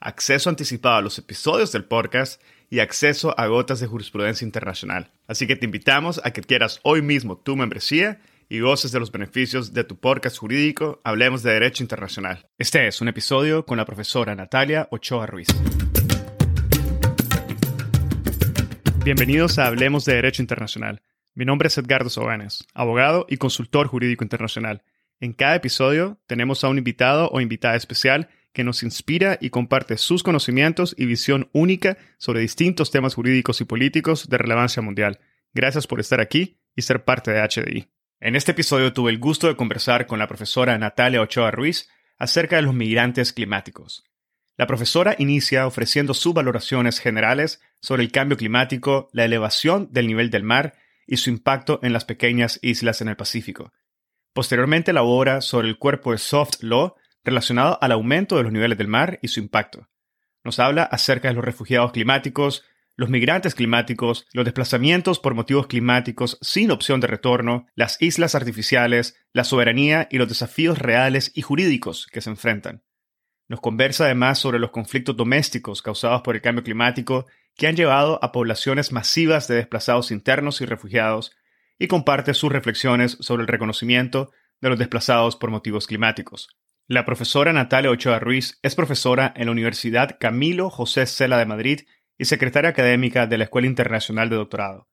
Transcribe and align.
acceso 0.00 0.50
anticipado 0.50 0.96
a 0.96 1.00
los 1.00 1.18
episodios 1.18 1.72
del 1.72 1.84
podcast 1.84 2.42
y 2.68 2.80
acceso 2.80 3.38
a 3.38 3.46
gotas 3.46 3.80
de 3.80 3.86
jurisprudencia 3.86 4.44
internacional. 4.44 5.10
Así 5.26 5.46
que 5.46 5.56
te 5.56 5.64
invitamos 5.64 6.20
a 6.24 6.32
que 6.32 6.42
quieras 6.42 6.80
hoy 6.82 7.02
mismo 7.02 7.38
tu 7.38 7.56
membresía 7.56 8.20
y 8.48 8.60
goces 8.60 8.92
de 8.92 9.00
los 9.00 9.10
beneficios 9.10 9.72
de 9.72 9.84
tu 9.84 9.98
podcast 9.98 10.38
jurídico 10.38 11.00
Hablemos 11.04 11.42
de 11.42 11.52
Derecho 11.52 11.82
Internacional. 11.82 12.46
Este 12.58 12.86
es 12.86 13.00
un 13.00 13.08
episodio 13.08 13.64
con 13.64 13.76
la 13.76 13.84
profesora 13.84 14.34
Natalia 14.34 14.88
Ochoa 14.90 15.26
Ruiz. 15.26 15.48
Bienvenidos 19.04 19.58
a 19.58 19.66
Hablemos 19.66 20.04
de 20.04 20.14
Derecho 20.14 20.42
Internacional. 20.42 21.02
Mi 21.34 21.44
nombre 21.44 21.68
es 21.68 21.78
Edgardo 21.78 22.10
Sobanes, 22.10 22.66
abogado 22.74 23.26
y 23.28 23.36
consultor 23.36 23.86
jurídico 23.86 24.24
internacional. 24.24 24.82
En 25.20 25.32
cada 25.32 25.56
episodio 25.56 26.18
tenemos 26.26 26.62
a 26.64 26.68
un 26.68 26.78
invitado 26.78 27.28
o 27.30 27.40
invitada 27.40 27.76
especial 27.76 28.28
que 28.56 28.64
nos 28.64 28.82
inspira 28.82 29.36
y 29.38 29.50
comparte 29.50 29.98
sus 29.98 30.22
conocimientos 30.22 30.94
y 30.96 31.04
visión 31.04 31.50
única 31.52 31.98
sobre 32.16 32.40
distintos 32.40 32.90
temas 32.90 33.14
jurídicos 33.14 33.60
y 33.60 33.64
políticos 33.64 34.30
de 34.30 34.38
relevancia 34.38 34.80
mundial. 34.80 35.20
Gracias 35.52 35.86
por 35.86 36.00
estar 36.00 36.22
aquí 36.22 36.56
y 36.74 36.80
ser 36.80 37.04
parte 37.04 37.32
de 37.32 37.42
HDI. 37.42 37.88
En 38.18 38.34
este 38.34 38.52
episodio 38.52 38.94
tuve 38.94 39.10
el 39.10 39.18
gusto 39.18 39.46
de 39.46 39.56
conversar 39.56 40.06
con 40.06 40.18
la 40.18 40.26
profesora 40.26 40.78
Natalia 40.78 41.20
Ochoa 41.20 41.50
Ruiz 41.50 41.90
acerca 42.16 42.56
de 42.56 42.62
los 42.62 42.72
migrantes 42.72 43.34
climáticos. 43.34 44.04
La 44.56 44.66
profesora 44.66 45.14
inicia 45.18 45.66
ofreciendo 45.66 46.14
sus 46.14 46.32
valoraciones 46.32 46.98
generales 46.98 47.60
sobre 47.82 48.04
el 48.04 48.10
cambio 48.10 48.38
climático, 48.38 49.10
la 49.12 49.26
elevación 49.26 49.90
del 49.92 50.06
nivel 50.06 50.30
del 50.30 50.44
mar 50.44 50.76
y 51.06 51.18
su 51.18 51.28
impacto 51.28 51.78
en 51.82 51.92
las 51.92 52.06
pequeñas 52.06 52.58
islas 52.62 53.02
en 53.02 53.08
el 53.08 53.16
Pacífico. 53.16 53.74
Posteriormente 54.32 54.92
elabora 54.92 55.42
sobre 55.42 55.68
el 55.68 55.76
cuerpo 55.76 56.12
de 56.12 56.18
soft 56.18 56.62
law 56.62 56.94
relacionado 57.26 57.78
al 57.82 57.92
aumento 57.92 58.36
de 58.36 58.44
los 58.44 58.52
niveles 58.52 58.78
del 58.78 58.88
mar 58.88 59.18
y 59.20 59.28
su 59.28 59.40
impacto. 59.40 59.88
Nos 60.44 60.60
habla 60.60 60.84
acerca 60.84 61.28
de 61.28 61.34
los 61.34 61.44
refugiados 61.44 61.92
climáticos, 61.92 62.64
los 62.94 63.10
migrantes 63.10 63.54
climáticos, 63.54 64.26
los 64.32 64.44
desplazamientos 64.44 65.18
por 65.18 65.34
motivos 65.34 65.66
climáticos 65.66 66.38
sin 66.40 66.70
opción 66.70 67.00
de 67.00 67.08
retorno, 67.08 67.66
las 67.74 68.00
islas 68.00 68.34
artificiales, 68.34 69.16
la 69.32 69.44
soberanía 69.44 70.08
y 70.10 70.18
los 70.18 70.28
desafíos 70.28 70.78
reales 70.78 71.32
y 71.34 71.42
jurídicos 71.42 72.06
que 72.06 72.22
se 72.22 72.30
enfrentan. 72.30 72.84
Nos 73.48 73.60
conversa 73.60 74.04
además 74.04 74.38
sobre 74.38 74.58
los 74.58 74.70
conflictos 74.70 75.16
domésticos 75.16 75.82
causados 75.82 76.22
por 76.22 76.36
el 76.36 76.42
cambio 76.42 76.64
climático 76.64 77.26
que 77.54 77.66
han 77.66 77.76
llevado 77.76 78.18
a 78.22 78.32
poblaciones 78.32 78.92
masivas 78.92 79.48
de 79.48 79.56
desplazados 79.56 80.10
internos 80.10 80.60
y 80.60 80.64
refugiados 80.64 81.36
y 81.78 81.88
comparte 81.88 82.34
sus 82.34 82.50
reflexiones 82.50 83.18
sobre 83.20 83.42
el 83.42 83.48
reconocimiento 83.48 84.30
de 84.60 84.70
los 84.70 84.78
desplazados 84.78 85.36
por 85.36 85.50
motivos 85.50 85.86
climáticos. 85.86 86.48
La 86.88 87.04
profesora 87.04 87.52
Natalia 87.52 87.90
Ochoa 87.90 88.20
Ruiz 88.20 88.60
es 88.62 88.76
profesora 88.76 89.34
en 89.34 89.46
la 89.46 89.50
Universidad 89.50 90.18
Camilo 90.20 90.70
José 90.70 91.06
Cela 91.06 91.36
de 91.36 91.44
Madrid 91.44 91.80
y 92.16 92.26
secretaria 92.26 92.70
académica 92.70 93.26
de 93.26 93.38
la 93.38 93.44
Escuela 93.44 93.66
Internacional 93.66 94.30
de 94.30 94.36
Doctorado. 94.36 94.88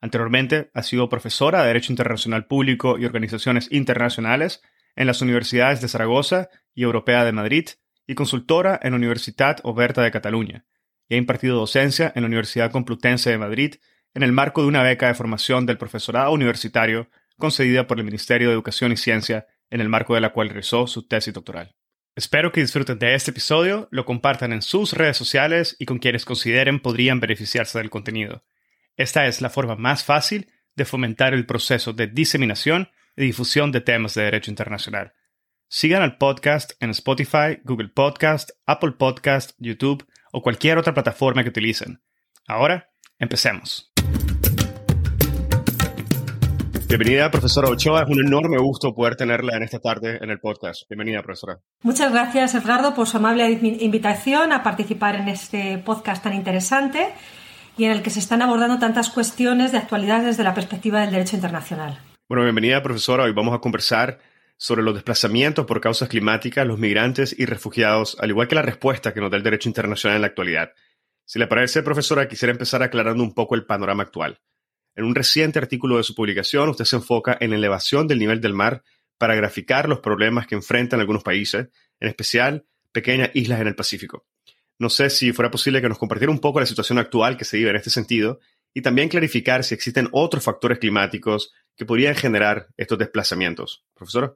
Anteriormente 0.00 0.72
ha 0.74 0.82
sido 0.82 1.08
profesora 1.08 1.60
de 1.60 1.68
Derecho 1.68 1.92
Internacional 1.92 2.46
Público 2.46 2.98
y 2.98 3.04
Organizaciones 3.04 3.68
Internacionales 3.70 4.60
en 4.96 5.06
las 5.06 5.22
Universidades 5.22 5.80
de 5.80 5.86
Zaragoza 5.86 6.48
y 6.74 6.82
Europea 6.82 7.24
de 7.24 7.30
Madrid 7.30 7.68
y 8.08 8.16
consultora 8.16 8.80
en 8.82 8.90
la 8.90 8.96
Universidad 8.96 9.58
Oberta 9.62 10.02
de 10.02 10.10
Cataluña, 10.10 10.66
y 11.08 11.14
ha 11.14 11.18
impartido 11.18 11.54
docencia 11.54 12.12
en 12.16 12.22
la 12.22 12.26
Universidad 12.26 12.72
Complutense 12.72 13.30
de 13.30 13.38
Madrid 13.38 13.76
en 14.14 14.24
el 14.24 14.32
marco 14.32 14.62
de 14.62 14.68
una 14.68 14.82
beca 14.82 15.06
de 15.06 15.14
formación 15.14 15.64
del 15.64 15.78
profesorado 15.78 16.32
universitario 16.32 17.08
concedida 17.38 17.86
por 17.86 17.98
el 17.98 18.04
Ministerio 18.04 18.48
de 18.48 18.54
Educación 18.54 18.90
y 18.90 18.96
Ciencia 18.96 19.46
en 19.70 19.80
el 19.80 19.88
marco 19.88 20.14
de 20.14 20.20
la 20.20 20.32
cual 20.32 20.48
realizó 20.48 20.86
su 20.86 21.06
tesis 21.06 21.34
doctoral. 21.34 21.76
Espero 22.14 22.50
que 22.50 22.62
disfruten 22.62 22.98
de 22.98 23.14
este 23.14 23.30
episodio, 23.30 23.88
lo 23.90 24.04
compartan 24.04 24.52
en 24.52 24.62
sus 24.62 24.94
redes 24.94 25.16
sociales 25.16 25.76
y 25.78 25.84
con 25.84 25.98
quienes 25.98 26.24
consideren 26.24 26.80
podrían 26.80 27.20
beneficiarse 27.20 27.78
del 27.78 27.90
contenido. 27.90 28.44
Esta 28.96 29.26
es 29.26 29.42
la 29.42 29.50
forma 29.50 29.76
más 29.76 30.04
fácil 30.04 30.50
de 30.74 30.86
fomentar 30.86 31.34
el 31.34 31.44
proceso 31.44 31.92
de 31.92 32.06
diseminación 32.06 32.88
y 33.16 33.24
difusión 33.24 33.72
de 33.72 33.82
temas 33.82 34.14
de 34.14 34.22
derecho 34.22 34.50
internacional. 34.50 35.12
Sigan 35.68 36.02
al 36.02 36.16
podcast 36.16 36.72
en 36.80 36.90
Spotify, 36.90 37.58
Google 37.64 37.88
Podcast, 37.88 38.50
Apple 38.66 38.92
Podcast, 38.92 39.52
YouTube 39.58 40.06
o 40.32 40.42
cualquier 40.42 40.78
otra 40.78 40.94
plataforma 40.94 41.42
que 41.42 41.50
utilicen. 41.50 42.02
Ahora, 42.46 42.90
empecemos. 43.18 43.92
Bienvenida, 46.88 47.32
profesora 47.32 47.68
Ochoa. 47.68 48.02
Es 48.02 48.08
un 48.08 48.24
enorme 48.24 48.58
gusto 48.58 48.94
poder 48.94 49.16
tenerla 49.16 49.56
en 49.56 49.64
esta 49.64 49.80
tarde 49.80 50.20
en 50.22 50.30
el 50.30 50.38
podcast. 50.38 50.82
Bienvenida, 50.88 51.20
profesora. 51.20 51.58
Muchas 51.82 52.12
gracias, 52.12 52.54
Edgardo, 52.54 52.94
por 52.94 53.08
su 53.08 53.16
amable 53.16 53.50
invitación 53.50 54.52
a 54.52 54.62
participar 54.62 55.16
en 55.16 55.26
este 55.26 55.78
podcast 55.78 56.22
tan 56.22 56.32
interesante 56.32 57.08
y 57.76 57.86
en 57.86 57.90
el 57.90 58.02
que 58.02 58.10
se 58.10 58.20
están 58.20 58.40
abordando 58.40 58.78
tantas 58.78 59.10
cuestiones 59.10 59.72
de 59.72 59.78
actualidad 59.78 60.22
desde 60.22 60.44
la 60.44 60.54
perspectiva 60.54 61.00
del 61.00 61.10
derecho 61.10 61.34
internacional. 61.34 61.98
Bueno, 62.28 62.44
bienvenida, 62.44 62.80
profesora. 62.84 63.24
Hoy 63.24 63.32
vamos 63.32 63.56
a 63.56 63.58
conversar 63.58 64.20
sobre 64.56 64.84
los 64.84 64.94
desplazamientos 64.94 65.66
por 65.66 65.80
causas 65.80 66.08
climáticas, 66.08 66.64
los 66.64 66.78
migrantes 66.78 67.34
y 67.36 67.46
refugiados, 67.46 68.16
al 68.20 68.30
igual 68.30 68.46
que 68.46 68.54
la 68.54 68.62
respuesta 68.62 69.12
que 69.12 69.20
nos 69.20 69.32
da 69.32 69.36
el 69.36 69.42
derecho 69.42 69.68
internacional 69.68 70.16
en 70.16 70.22
la 70.22 70.28
actualidad. 70.28 70.70
Si 71.24 71.40
le 71.40 71.48
parece, 71.48 71.82
profesora, 71.82 72.28
quisiera 72.28 72.52
empezar 72.52 72.84
aclarando 72.84 73.24
un 73.24 73.34
poco 73.34 73.56
el 73.56 73.66
panorama 73.66 74.04
actual. 74.04 74.38
En 74.96 75.04
un 75.04 75.14
reciente 75.14 75.58
artículo 75.58 75.98
de 75.98 76.02
su 76.02 76.14
publicación, 76.14 76.70
usted 76.70 76.86
se 76.86 76.96
enfoca 76.96 77.36
en 77.38 77.50
la 77.50 77.56
elevación 77.56 78.08
del 78.08 78.18
nivel 78.18 78.40
del 78.40 78.54
mar 78.54 78.82
para 79.18 79.34
graficar 79.34 79.88
los 79.88 80.00
problemas 80.00 80.46
que 80.46 80.54
enfrentan 80.54 81.00
algunos 81.00 81.22
países, 81.22 81.68
en 82.00 82.08
especial 82.08 82.64
pequeñas 82.92 83.30
islas 83.34 83.60
en 83.60 83.68
el 83.68 83.74
Pacífico. 83.74 84.26
No 84.78 84.88
sé 84.88 85.10
si 85.10 85.32
fuera 85.32 85.50
posible 85.50 85.82
que 85.82 85.88
nos 85.88 85.98
compartiera 85.98 86.32
un 86.32 86.38
poco 86.38 86.60
la 86.60 86.66
situación 86.66 86.98
actual 86.98 87.36
que 87.36 87.44
se 87.44 87.58
vive 87.58 87.70
en 87.70 87.76
este 87.76 87.90
sentido 87.90 88.40
y 88.74 88.82
también 88.82 89.08
clarificar 89.08 89.64
si 89.64 89.74
existen 89.74 90.08
otros 90.12 90.44
factores 90.44 90.78
climáticos 90.78 91.52
que 91.76 91.86
podrían 91.86 92.14
generar 92.14 92.68
estos 92.76 92.98
desplazamientos. 92.98 93.84
Profesora. 93.94 94.34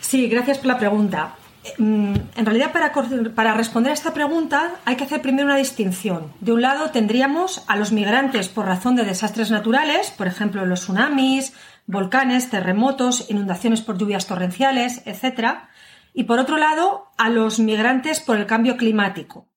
Sí, 0.00 0.28
gracias 0.28 0.58
por 0.58 0.66
la 0.66 0.78
pregunta. 0.78 1.36
Mm, 1.76 2.14
en 2.36 2.46
realidad, 2.46 2.72
para, 2.72 3.54
responder 3.54 3.90
a 3.90 3.94
esta 3.94 4.14
pregunta 4.14 4.72
hay 4.84 4.96
que 4.96 5.04
hacer 5.04 5.20
primero 5.20 5.46
una 5.46 5.56
distinción. 5.56 6.32
De 6.40 6.52
un 6.52 6.62
lado 6.62 6.90
tendríamos 6.90 7.64
a 7.66 7.76
los 7.76 7.92
migrantes 7.92 8.48
por 8.48 8.66
razón 8.66 8.96
de 8.96 9.04
desastres 9.04 9.50
naturales, 9.50 10.10
por 10.10 10.26
ejemplo 10.26 10.64
los 10.64 10.80
tsunamis, 10.80 11.52
volcanes, 11.86 12.50
terremotos, 12.50 13.30
inundaciones 13.30 13.80
por 13.82 13.98
lluvias 13.98 14.26
torrenciales, 14.26 15.02
etc. 15.06 15.58
Y 16.14 16.24
por 16.24 16.38
otro 16.38 16.56
lado, 16.56 17.08
a 17.16 17.28
los 17.28 17.58
migrantes 17.58 18.20
por 18.20 18.36
el 18.36 18.46
cambio 18.46 18.76
climático. 18.76 19.48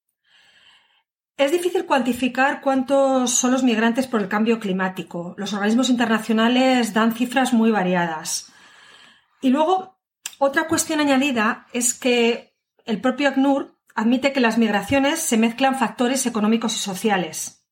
Es 1.38 1.51
difícil 1.51 1.85
cuantificar 1.85 2.61
cuántos 2.61 3.31
son 3.31 3.51
los 3.51 3.63
migrantes 3.63 4.05
por 4.05 4.22
el 4.22 4.28
cambio 4.28 4.59
climático. 4.59 5.33
Los 5.38 5.53
organismos 5.53 5.89
internacionales 5.89 6.93
dan 6.93 7.13
cifras 7.13 7.51
muy 7.51 7.72
variadas. 7.72 8.51
Y 9.41 9.49
luego 9.49 10.00
otra 10.44 10.68
cuestión 10.68 11.00
añadida 11.00 11.68
es 11.72 11.94
que 11.94 12.57
el 12.85 13.00
propio 13.00 13.29
ACNUR 13.29 13.78
admite 13.94 14.34
que 14.34 14.40
las 14.40 14.57
migraciones 14.57 15.19
se 15.19 15.38
mezclan 15.38 15.78
factores 15.78 16.25
económicos 16.25 16.75
y 16.75 16.79
sociales. 16.79 17.68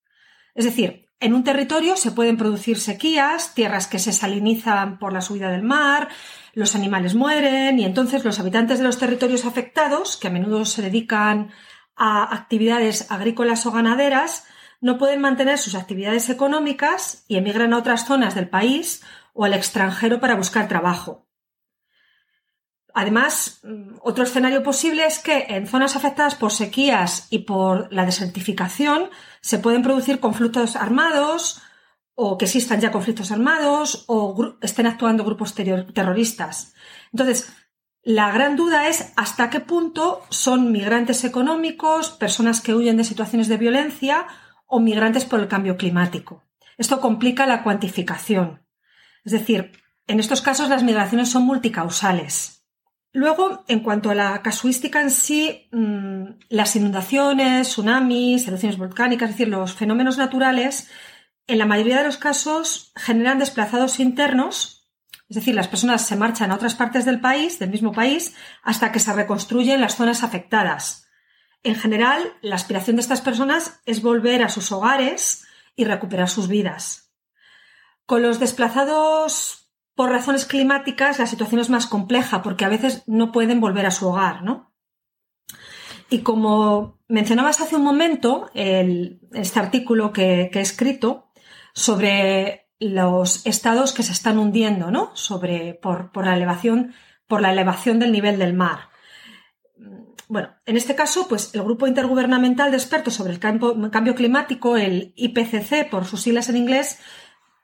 Es 0.54 0.66
decir, 0.66 1.08
en 1.20 1.34
un 1.34 1.44
territorio 1.44 1.96
se 1.96 2.12
pueden 2.12 2.38
producir 2.38 2.80
sequías, 2.80 3.56
tierras 3.56 3.88
que 3.88 3.98
se 3.98 4.14
salinizan 4.14 5.00
por 5.00 5.14
la 5.14 5.22
subida 5.22 5.50
del 5.50 5.64
mar, 5.64 6.10
los 6.54 6.76
animales 6.76 7.16
mueren 7.16 7.80
y 7.80 7.86
entonces 7.86 8.24
los 8.24 8.40
habitantes 8.40 8.78
de 8.78 8.84
los 8.84 9.00
territorios 9.00 9.46
afectados, 9.46 10.16
que 10.16 10.28
a 10.28 10.32
menudo 10.32 10.64
se 10.66 10.84
dedican 10.84 11.50
a 11.96 12.36
actividades 12.36 13.10
agrícolas 13.10 13.66
o 13.66 13.72
ganaderas, 13.72 14.46
no 14.80 15.00
pueden 15.00 15.22
mantener 15.22 15.58
sus 15.58 15.74
actividades 15.74 16.30
económicas 16.30 17.26
y 17.28 17.38
emigran 17.38 17.74
a 17.74 17.80
otras 17.80 18.06
zonas 18.06 18.36
del 18.36 18.48
país 18.48 19.02
o 19.34 19.46
al 19.46 19.56
extranjero 19.56 20.20
para 20.20 20.36
buscar 20.36 20.68
trabajo. 20.68 21.29
Además, 23.00 23.62
otro 24.02 24.26
escenario 24.26 24.62
posible 24.62 25.06
es 25.06 25.20
que 25.20 25.46
en 25.48 25.68
zonas 25.68 25.96
afectadas 25.96 26.36
por 26.36 26.52
sequías 26.52 27.28
y 27.30 27.40
por 27.40 27.88
la 27.94 28.06
desertificación 28.06 29.10
se 29.40 29.58
pueden 29.58 29.84
producir 29.84 30.20
conflictos 30.20 30.76
armados 30.76 31.62
o 32.14 32.38
que 32.38 32.44
existan 32.44 32.82
ya 32.82 32.92
conflictos 32.92 33.32
armados 33.32 34.04
o 34.08 34.58
estén 34.62 34.86
actuando 34.86 35.24
grupos 35.24 35.56
terroristas. 35.56 36.74
Entonces, 37.14 37.48
La 38.04 38.32
gran 38.32 38.58
duda 38.58 38.90
es 38.90 39.14
hasta 39.16 39.50
qué 39.50 39.60
punto 39.60 40.24
son 40.30 40.72
migrantes 40.74 41.24
económicos, 41.24 42.10
personas 42.12 42.60
que 42.60 42.74
huyen 42.74 42.98
de 42.98 43.04
situaciones 43.04 43.48
de 43.48 43.58
violencia 43.58 44.26
o 44.66 44.80
migrantes 44.80 45.24
por 45.26 45.40
el 45.40 45.48
cambio 45.48 45.78
climático. 45.78 46.44
Esto 46.78 47.00
complica 47.00 47.46
la 47.46 47.62
cuantificación. 47.64 48.66
Es 49.24 49.32
decir, 49.32 49.72
en 50.08 50.20
estos 50.20 50.42
casos 50.42 50.70
las 50.70 50.84
migraciones 50.84 51.30
son 51.30 51.44
multicausales. 51.44 52.59
Luego, 53.12 53.64
en 53.68 53.80
cuanto 53.80 54.12
a 54.12 54.16
la 54.16 54.42
casuística 54.44 55.02
en 55.02 55.10
sí, 55.10 55.68
mm, 55.72 56.26
las 56.50 56.76
inundaciones, 56.76 57.70
tsunamis, 57.70 58.48
erupciones 58.48 58.78
volcánicas, 58.78 59.30
es 59.30 59.36
decir, 59.36 59.48
los 59.48 59.74
fenómenos 59.74 60.18
naturales, 60.18 60.90
en 61.48 61.58
la 61.58 61.66
mayoría 61.66 61.98
de 61.98 62.04
los 62.04 62.18
casos 62.18 62.92
generan 62.96 63.40
desplazados 63.40 64.00
internos, 64.00 64.88
es 65.28 65.36
decir, 65.36 65.56
las 65.56 65.68
personas 65.68 66.06
se 66.06 66.16
marchan 66.16 66.52
a 66.52 66.56
otras 66.56 66.76
partes 66.76 67.06
del 67.06 67.20
país, 67.20 67.58
del 67.58 67.72
mismo 67.72 67.92
país, 67.92 68.36
hasta 68.64 68.92
que 68.92 69.00
se 69.00 69.14
reconstruyen 69.14 69.82
las 69.82 69.96
zonas 69.96 70.24
afectadas. 70.24 71.08
En 71.64 71.76
general, 71.76 72.34
la 72.42 72.56
aspiración 72.56 72.96
de 72.96 73.02
estas 73.02 73.22
personas 73.22 73.80
es 73.86 74.02
volver 74.02 74.44
a 74.44 74.50
sus 74.50 74.72
hogares 74.72 75.46
y 75.76 75.86
recuperar 75.86 76.30
sus 76.30 76.48
vidas. 76.48 77.12
Con 78.06 78.22
los 78.22 78.40
desplazados 78.40 79.59
por 80.00 80.12
razones 80.12 80.46
climáticas, 80.46 81.20
la 81.20 81.28
situación 81.28 81.60
es 81.60 81.70
más 81.70 81.86
compleja 81.86 82.42
porque 82.42 82.64
a 82.64 82.70
veces 82.70 83.04
no 83.06 83.34
pueden 83.34 83.60
volver 83.60 83.86
a 83.86 83.92
su 83.92 84.08
hogar, 84.08 84.44
¿no? 84.44 84.74
Y 86.10 86.20
como 86.20 87.02
mencionabas 87.10 87.60
hace 87.60 87.76
un 87.76 87.84
momento, 87.84 88.50
este 88.54 89.60
artículo 89.60 90.14
que, 90.14 90.50
he 90.54 90.62
escrito 90.62 91.34
sobre 91.74 92.70
los 92.80 93.46
estados 93.46 93.92
que 93.92 94.04
se 94.04 94.14
están 94.14 94.40
hundiendo, 94.40 94.90
¿no? 94.90 95.14
Sobre, 95.18 95.74
por, 95.74 96.12
la 96.26 96.34
elevación, 96.34 96.94
por 97.28 97.42
la 97.42 97.52
elevación 97.52 98.00
del 98.00 98.14
nivel 98.14 98.40
del 98.40 98.54
mar. 98.54 98.92
Bueno, 100.30 100.56
en 100.66 100.78
este 100.78 100.96
caso, 100.96 101.28
pues 101.28 101.54
el 101.54 101.64
Grupo 101.64 101.88
Intergubernamental 101.88 102.72
de 102.72 102.78
Expertos 102.78 103.16
sobre 103.16 103.34
el 103.34 103.40
Cambio 103.40 104.16
Climático, 104.16 104.78
el 104.78 105.12
IPCC 105.18 105.90
por 105.90 106.06
sus 106.06 106.22
siglas 106.22 106.48
en 106.48 106.56
inglés, 106.56 107.00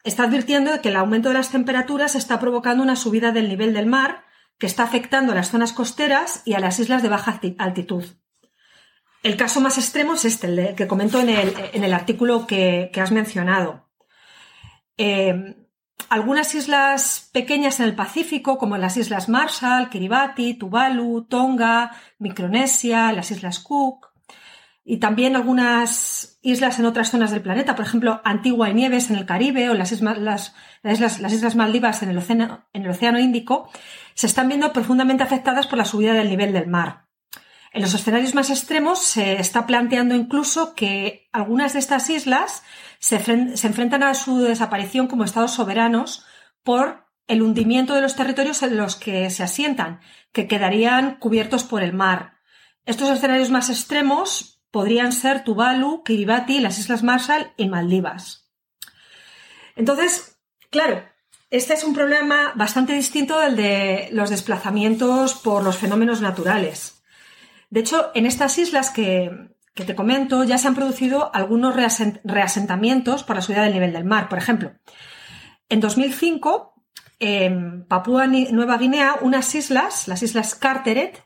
está 0.05 0.23
advirtiendo 0.23 0.79
que 0.81 0.89
el 0.89 0.95
aumento 0.95 1.29
de 1.29 1.35
las 1.35 1.49
temperaturas 1.49 2.15
está 2.15 2.39
provocando 2.39 2.83
una 2.83 2.95
subida 2.95 3.31
del 3.31 3.49
nivel 3.49 3.73
del 3.73 3.87
mar 3.87 4.23
que 4.57 4.67
está 4.67 4.83
afectando 4.83 5.33
a 5.33 5.35
las 5.35 5.49
zonas 5.49 5.73
costeras 5.73 6.41
y 6.45 6.53
a 6.53 6.59
las 6.59 6.79
islas 6.79 7.01
de 7.01 7.09
baja 7.09 7.41
altitud. 7.57 8.05
El 9.23 9.35
caso 9.35 9.59
más 9.59 9.77
extremo 9.77 10.13
es 10.13 10.23
este, 10.23 10.47
el 10.47 10.75
que 10.75 10.87
comento 10.87 11.19
en 11.19 11.29
el, 11.29 11.93
artículo 11.93 12.45
que, 12.45 12.91
has 12.95 13.11
mencionado. 13.11 13.89
Eh, 14.97 15.55
algunas 16.09 16.53
islas 16.53 17.29
pequeñas 17.33 17.79
en 17.79 17.87
el 17.87 17.95
Pacífico, 17.95 18.59
como 18.59 18.77
las 18.77 18.97
islas 18.97 19.27
Marshall, 19.27 19.89
Kiribati, 19.89 20.53
Tuvalu, 20.53 21.25
Tonga, 21.25 21.91
Micronesia, 22.19 23.11
las 23.11 23.31
islas 23.31 23.59
Cook, 23.59 24.14
y 24.87 24.97
también 24.97 25.35
algunas 25.35 26.37
islas 26.43 26.77
en 26.77 26.85
otras 26.85 27.09
zonas 27.09 27.31
del 27.31 27.41
planeta, 27.41 27.75
por 27.75 27.85
ejemplo, 27.85 28.21
Antigua 28.23 28.69
y 28.69 28.75
Nieves 28.75 29.09
en 29.09 29.15
el 29.15 29.25
Caribe 29.25 29.67
o 29.71 29.73
las 29.73 29.91
islas, 29.91 30.53
las, 30.83 31.33
islas 31.33 31.55
Maldivas 31.55 32.03
en 32.03 32.09
el, 32.09 32.17
océano, 32.19 32.67
en 32.71 32.83
el 32.83 32.91
Océano 32.91 33.17
Índico, 33.17 33.67
se 34.13 34.27
están 34.27 34.47
viendo 34.47 34.71
profundamente 34.71 35.23
afectadas 35.23 35.65
por 35.65 35.79
la 35.79 35.85
subida 35.85 36.13
del 36.13 36.29
nivel 36.29 36.53
del 36.53 36.67
mar. 36.67 37.07
En 37.73 37.81
los 37.81 37.95
escenarios 37.95 38.35
más 38.35 38.51
extremos 38.51 38.99
se 38.99 39.39
está 39.39 39.65
planteando 39.65 40.13
incluso 40.13 40.75
que 40.75 41.27
algunas 41.33 41.73
de 41.73 41.79
estas 41.79 42.07
islas 42.11 42.61
se, 42.99 43.15
enfrentan 43.15 44.03
a 44.03 44.13
su 44.13 44.37
desaparición 44.37 45.07
como 45.07 45.23
estados 45.23 45.51
soberanos 45.51 46.25
por 46.63 47.07
el 47.27 47.41
hundimiento 47.41 47.95
de 47.95 48.01
los 48.01 48.15
territorios 48.15 48.61
en 48.61 48.77
los 48.77 48.95
que 48.95 49.31
se 49.31 49.41
asientan, 49.41 49.99
que 50.31 50.47
quedarían 50.47 51.15
cubiertos 51.17 51.63
por 51.63 51.81
el 51.81 51.91
mar. 51.91 52.35
Estos 52.85 53.09
escenarios 53.09 53.49
más 53.49 53.71
extremos 53.71 54.54
podrían 54.75 55.13
ser 55.13 55.45
Tuvalu, 55.45 56.03
Kiribati, 56.03 56.59
las 56.59 56.79
Islas 56.79 57.01
Marshall 57.01 57.53
y 57.55 57.69
Maldivas. 57.69 58.51
Entonces, 59.77 60.37
claro, 60.69 61.01
este 61.49 61.75
es 61.75 61.85
un 61.85 61.93
problema 61.93 62.51
bastante 62.55 62.91
distinto 62.91 63.39
del 63.39 63.55
de 63.55 64.09
los 64.11 64.29
desplazamientos 64.29 65.33
por 65.33 65.63
los 65.63 65.77
fenómenos 65.77 66.19
naturales. 66.19 67.01
De 67.69 67.79
hecho, 67.79 68.11
en 68.15 68.25
estas 68.25 68.57
islas 68.57 68.89
que, 68.89 69.31
que 69.73 69.85
te 69.85 69.95
comento, 69.95 70.43
ya 70.43 70.57
se 70.57 70.67
han 70.67 70.75
producido 70.75 71.33
algunos 71.33 71.73
reasentamientos 72.25 73.23
por 73.23 73.37
la 73.37 73.41
subida 73.41 73.63
del 73.63 73.75
nivel 73.75 73.93
del 73.93 74.03
mar. 74.03 74.27
Por 74.27 74.39
ejemplo, 74.39 74.73
en 75.69 75.79
2005, 75.79 76.74
en 77.19 77.85
Papúa 77.85 78.27
Nueva 78.27 78.77
Guinea, 78.77 79.15
unas 79.21 79.53
islas, 79.55 80.07
las 80.07 80.21
islas 80.23 80.55
Carteret, 80.55 81.23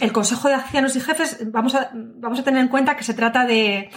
el 0.00 0.12
Consejo 0.12 0.48
de 0.48 0.54
Ancianos 0.54 0.96
y 0.96 1.00
Jefes, 1.00 1.50
vamos 1.50 1.74
a, 1.74 1.90
vamos 1.94 2.38
a 2.38 2.44
tener 2.44 2.60
en 2.60 2.68
cuenta 2.68 2.96
que 2.96 3.04
se 3.04 3.14
trata 3.14 3.44
de 3.44 3.90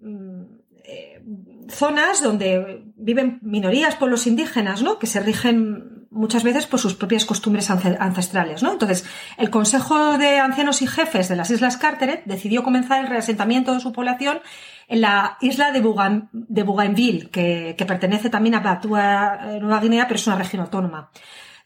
mm, 0.00 0.42
eh, 0.84 1.22
zonas 1.68 2.22
donde 2.22 2.84
viven 2.96 3.38
minorías, 3.42 3.96
pueblos 3.96 4.26
indígenas, 4.26 4.82
¿no? 4.82 4.98
Que 4.98 5.06
se 5.06 5.20
rigen 5.20 5.93
muchas 6.14 6.44
veces 6.44 6.66
por 6.66 6.80
sus 6.80 6.94
propias 6.94 7.24
costumbres 7.24 7.70
ancestrales. 7.70 8.62
¿no? 8.62 8.72
Entonces, 8.72 9.04
el 9.36 9.50
Consejo 9.50 10.16
de 10.16 10.38
Ancianos 10.38 10.80
y 10.80 10.86
Jefes 10.86 11.28
de 11.28 11.36
las 11.36 11.50
Islas 11.50 11.76
Carteret 11.76 12.24
decidió 12.24 12.62
comenzar 12.62 13.04
el 13.04 13.10
reasentamiento 13.10 13.74
de 13.74 13.80
su 13.80 13.92
población 13.92 14.40
en 14.88 15.00
la 15.00 15.36
isla 15.40 15.72
de, 15.72 15.80
Bougainville, 15.80 17.30
que, 17.30 17.84
pertenece 17.86 18.30
también 18.30 18.54
a 18.54 18.62
Papúa 18.62 19.40
eh, 19.42 19.60
Nueva 19.60 19.80
Guinea, 19.80 20.06
pero 20.06 20.16
es 20.16 20.26
una 20.26 20.36
región 20.36 20.62
autónoma. 20.62 21.10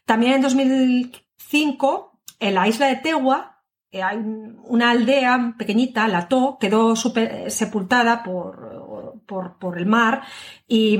También 0.05 0.33
en 0.33 0.41
2005, 0.41 2.19
en 2.39 2.55
la 2.55 2.67
isla 2.67 2.87
de 2.87 2.95
Tewa, 2.95 3.63
eh, 3.91 4.01
hay 4.01 4.17
una 4.17 4.91
aldea 4.91 5.55
pequeñita, 5.57 6.07
la 6.07 6.27
To, 6.27 6.57
quedó 6.59 6.95
sepultada 6.95 8.23
por, 8.23 9.21
por, 9.25 9.59
por, 9.59 9.77
el 9.77 9.85
mar 9.85 10.23
y 10.67 10.99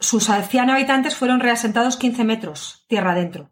sus 0.00 0.26
100 0.26 0.70
habitantes 0.70 1.14
fueron 1.14 1.40
reasentados 1.40 1.96
15 1.96 2.24
metros 2.24 2.84
tierra 2.88 3.12
adentro. 3.12 3.50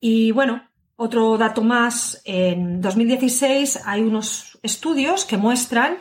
Y 0.00 0.32
bueno, 0.32 0.68
otro 0.96 1.36
dato 1.36 1.62
más, 1.62 2.22
en 2.24 2.80
2016 2.80 3.80
hay 3.84 4.02
unos 4.02 4.58
estudios 4.62 5.24
que 5.24 5.36
muestran 5.36 5.98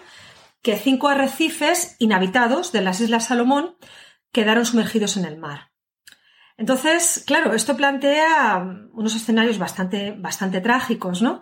que 0.61 0.77
cinco 0.77 1.07
arrecifes 1.07 1.95
inhabitados 1.99 2.71
de 2.71 2.81
las 2.81 3.01
Islas 3.01 3.25
Salomón 3.25 3.75
quedaron 4.31 4.65
sumergidos 4.65 5.17
en 5.17 5.25
el 5.25 5.38
mar. 5.38 5.71
Entonces, 6.57 7.23
claro, 7.25 7.53
esto 7.53 7.75
plantea 7.75 8.63
unos 8.93 9.15
escenarios 9.15 9.57
bastante, 9.57 10.11
bastante 10.11 10.61
trágicos, 10.61 11.23
¿no? 11.23 11.41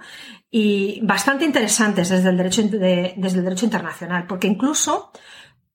Y 0.50 1.02
bastante 1.04 1.44
interesantes 1.44 2.08
desde 2.08 2.30
el 2.30 2.38
derecho, 2.38 2.62
desde 2.64 3.40
el 3.40 3.44
derecho 3.44 3.66
internacional, 3.66 4.28
porque 4.28 4.48
incluso 4.48 5.12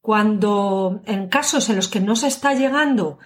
cuando 0.04 1.00
en 1.06 1.30
casos 1.30 1.70
en 1.70 1.76
los 1.76 1.88
que 1.88 1.98
no 1.98 2.14
se 2.14 2.26
está 2.26 2.52
llegando 2.52 3.20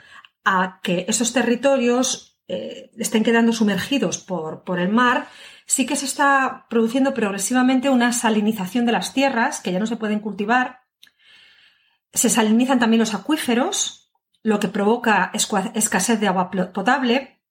a 0.44 0.78
que 0.80 1.06
esos 1.08 1.32
territorios 1.32 2.38
eh, 2.46 2.92
estén 2.96 3.24
quedando 3.24 3.52
sumergidos 3.52 4.18
por, 4.18 4.62
por, 4.62 4.78
el 4.78 4.88
mar, 4.88 5.26
sí 5.66 5.86
que 5.86 5.96
se 5.96 6.04
está 6.04 6.66
produciendo 6.70 7.14
progresivamente 7.14 7.90
una 7.90 8.12
salinización 8.12 8.86
de 8.86 8.92
las 8.92 9.12
tierras 9.12 9.60
que 9.60 9.72
ya 9.72 9.80
no 9.80 9.88
se 9.88 9.96
pueden 9.96 10.20
cultivar. 10.20 10.82
Se 12.12 12.30
salinizan 12.30 12.78
también 12.78 13.00
los 13.00 13.12
acuíferos, 13.12 14.12
lo 14.44 14.60
que 14.60 14.68
provoca 14.68 15.32
escasez 15.32 16.20
de 16.20 16.28
agua 16.28 16.48
potable. 16.48 17.42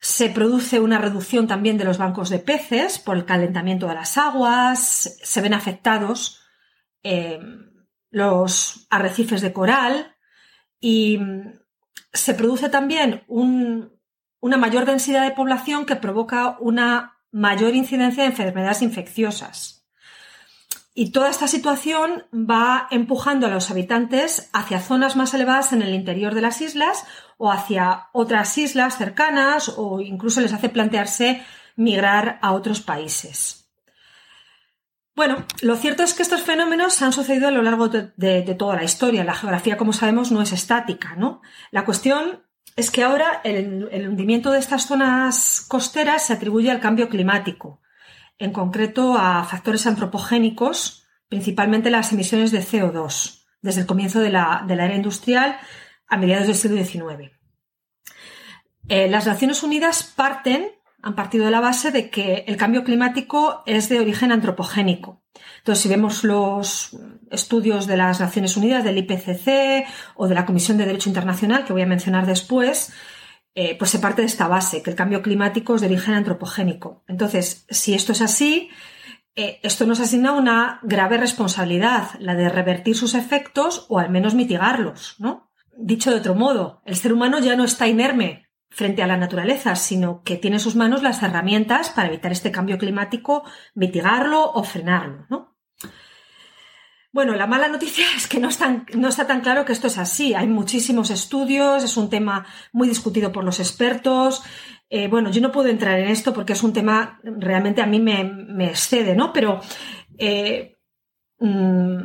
Se 0.00 0.28
produce 0.28 0.80
una 0.80 0.98
reducción 0.98 1.46
también 1.46 1.78
de 1.78 1.84
los 1.84 1.96
bancos 1.96 2.28
de 2.28 2.40
peces 2.40 2.98
por 2.98 3.16
el 3.16 3.24
calentamiento 3.24 3.88
de 3.88 3.94
las 3.94 4.18
aguas, 4.18 5.16
se 5.22 5.40
ven 5.40 5.54
afectados 5.54 6.40
eh, 7.02 7.40
los 8.10 8.86
arrecifes 8.90 9.40
de 9.40 9.52
coral 9.52 10.16
y 10.80 11.18
se 12.12 12.34
produce 12.34 12.68
también 12.68 13.22
una 13.28 14.56
mayor 14.56 14.84
densidad 14.84 15.24
de 15.24 15.34
población 15.34 15.86
que 15.86 15.96
provoca 15.96 16.56
una 16.60 17.18
mayor 17.30 17.74
incidencia 17.74 18.24
de 18.24 18.30
enfermedades 18.30 18.82
infecciosas. 18.82 19.80
Y 20.92 21.12
toda 21.12 21.30
esta 21.30 21.46
situación 21.46 22.24
va 22.34 22.88
empujando 22.90 23.46
a 23.46 23.50
los 23.50 23.70
habitantes 23.70 24.50
hacia 24.52 24.80
zonas 24.80 25.14
más 25.14 25.32
elevadas 25.32 25.72
en 25.72 25.82
el 25.82 25.94
interior 25.94 26.34
de 26.34 26.40
las 26.40 26.60
islas 26.60 27.04
o 27.38 27.52
hacia 27.52 28.08
otras 28.12 28.58
islas 28.58 28.98
cercanas 28.98 29.72
o 29.76 30.00
incluso 30.00 30.40
les 30.40 30.52
hace 30.52 30.68
plantearse 30.68 31.42
migrar 31.76 32.38
a 32.42 32.52
otros 32.52 32.80
países. 32.80 33.59
Bueno, 35.20 35.44
lo 35.60 35.76
cierto 35.76 36.02
es 36.02 36.14
que 36.14 36.22
estos 36.22 36.40
fenómenos 36.40 37.02
han 37.02 37.12
sucedido 37.12 37.48
a 37.48 37.50
lo 37.50 37.60
largo 37.60 37.88
de, 37.90 38.56
toda 38.58 38.74
la 38.74 38.84
historia. 38.84 39.22
La 39.22 39.34
geografía, 39.34 39.76
como 39.76 39.92
sabemos, 39.92 40.32
no 40.32 40.40
es 40.40 40.50
estática, 40.50 41.14
¿no? 41.14 41.42
La 41.70 41.84
cuestión 41.84 42.46
es 42.74 42.90
que 42.90 43.02
ahora 43.02 43.42
el, 43.44 44.08
hundimiento 44.08 44.50
de 44.50 44.60
estas 44.60 44.86
zonas 44.86 45.60
costeras 45.68 46.24
se 46.24 46.32
atribuye 46.32 46.70
al 46.70 46.80
cambio 46.80 47.10
climático, 47.10 47.82
en 48.38 48.50
concreto 48.54 49.14
a 49.18 49.44
factores 49.44 49.86
antropogénicos, 49.86 51.06
principalmente 51.28 51.90
las 51.90 52.14
emisiones 52.14 52.50
de 52.50 52.62
CO2, 52.62 53.44
desde 53.60 53.82
el 53.82 53.86
comienzo 53.86 54.20
de 54.20 54.30
la, 54.30 54.64
era 54.70 54.94
industrial 54.94 55.58
a 56.08 56.16
mediados 56.16 56.46
del 56.46 56.56
siglo 56.56 56.82
XIX. 56.82 57.30
Eh, 58.88 59.10
las 59.10 59.26
Naciones 59.26 59.62
Unidas 59.62 60.02
parten, 60.02 60.72
han 61.02 61.14
partido 61.14 61.44
de 61.44 61.50
la 61.50 61.60
base 61.60 61.90
de 61.90 62.10
que 62.10 62.44
el 62.46 62.56
cambio 62.56 62.84
climático 62.84 63.62
es 63.66 63.88
de 63.88 64.00
origen 64.00 64.32
antropogénico. 64.32 65.22
Entonces, 65.58 65.82
si 65.82 65.88
vemos 65.88 66.24
los 66.24 66.96
estudios 67.30 67.86
de 67.86 67.96
las 67.96 68.20
Naciones 68.20 68.56
Unidas, 68.56 68.84
del 68.84 68.98
IPCC 68.98 69.86
o 70.16 70.28
de 70.28 70.34
la 70.34 70.46
Comisión 70.46 70.76
de 70.78 70.86
Derecho 70.86 71.08
Internacional, 71.08 71.64
que 71.64 71.72
voy 71.72 71.82
a 71.82 71.86
mencionar 71.86 72.26
después, 72.26 72.92
eh, 73.54 73.76
pues 73.78 73.90
se 73.90 73.98
parte 73.98 74.22
de 74.22 74.26
esta 74.26 74.48
base, 74.48 74.82
que 74.82 74.90
el 74.90 74.96
cambio 74.96 75.22
climático 75.22 75.74
es 75.74 75.80
de 75.80 75.88
origen 75.88 76.14
antropogénico. 76.14 77.04
Entonces, 77.08 77.66
si 77.68 77.94
esto 77.94 78.12
es 78.12 78.20
así, 78.20 78.70
eh, 79.36 79.60
esto 79.62 79.86
nos 79.86 80.00
asigna 80.00 80.32
una 80.32 80.80
grave 80.82 81.16
responsabilidad, 81.16 82.10
la 82.18 82.34
de 82.34 82.48
revertir 82.48 82.96
sus 82.96 83.14
efectos 83.14 83.86
o 83.88 83.98
al 83.98 84.10
menos 84.10 84.34
mitigarlos, 84.34 85.16
¿no? 85.18 85.50
Dicho 85.76 86.10
de 86.10 86.16
otro 86.16 86.34
modo, 86.34 86.82
el 86.84 86.96
ser 86.96 87.12
humano 87.12 87.38
ya 87.38 87.56
no 87.56 87.64
está 87.64 87.88
inerme 87.88 88.49
frente 88.70 89.02
a 89.02 89.06
la 89.06 89.16
naturaleza, 89.16 89.74
sino 89.74 90.22
que 90.22 90.36
tiene 90.36 90.56
en 90.56 90.60
sus 90.60 90.76
manos 90.76 91.02
las 91.02 91.22
herramientas 91.22 91.90
para 91.90 92.08
evitar 92.08 92.32
este 92.32 92.52
cambio 92.52 92.78
climático, 92.78 93.44
mitigarlo 93.74 94.50
o 94.52 94.62
frenarlo, 94.62 95.26
¿no? 95.28 95.50
Bueno, 97.12 97.34
la 97.34 97.48
mala 97.48 97.68
noticia 97.68 98.04
es 98.16 98.26
que 98.26 98.38
no, 98.38 98.48
no 98.94 99.08
está 99.08 99.26
tan 99.26 99.40
claro 99.40 99.64
que 99.64 99.72
esto 99.72 99.88
es 99.88 99.98
así. 99.98 100.34
Hay 100.34 100.46
muchísimos 100.46 101.10
estudios, 101.10 101.82
es 101.82 101.96
un 101.96 102.08
tema 102.08 102.46
muy 102.72 102.88
discutido 102.88 103.32
por 103.32 103.44
los 103.44 103.58
expertos. 103.58 104.42
Eh, 104.88 105.08
bueno, 105.08 105.30
yo 105.30 105.40
no 105.40 105.52
puedo 105.52 105.68
entrar 105.68 105.98
en 105.98 106.08
esto 106.08 106.32
porque 106.32 106.52
es 106.52 106.62
un 106.62 106.72
tema 106.72 107.20
realmente 107.22 107.80
a 107.80 107.86
mí 107.86 108.00
me, 108.00 108.66
excede, 108.66 109.14
¿no? 109.14 109.32
Pero 109.32 109.60
eh, 110.18 110.78
mm, 111.38 111.98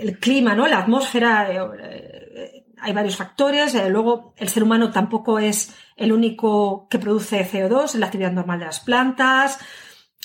el 0.00 0.18
clima, 0.18 0.54
¿no? 0.54 0.66
La 0.66 0.78
atmósfera, 0.78 1.50
eh, 1.50 2.09
hay 2.82 2.92
varios 2.92 3.16
factores. 3.16 3.74
luego, 3.88 4.34
el 4.36 4.48
ser 4.48 4.62
humano 4.62 4.90
tampoco 4.90 5.38
es 5.38 5.74
el 5.96 6.12
único 6.12 6.88
que 6.88 6.98
produce 6.98 7.48
CO2 7.48 7.94
en 7.94 8.00
la 8.00 8.06
actividad 8.06 8.32
normal 8.32 8.60
de 8.60 8.66
las 8.66 8.80
plantas. 8.80 9.58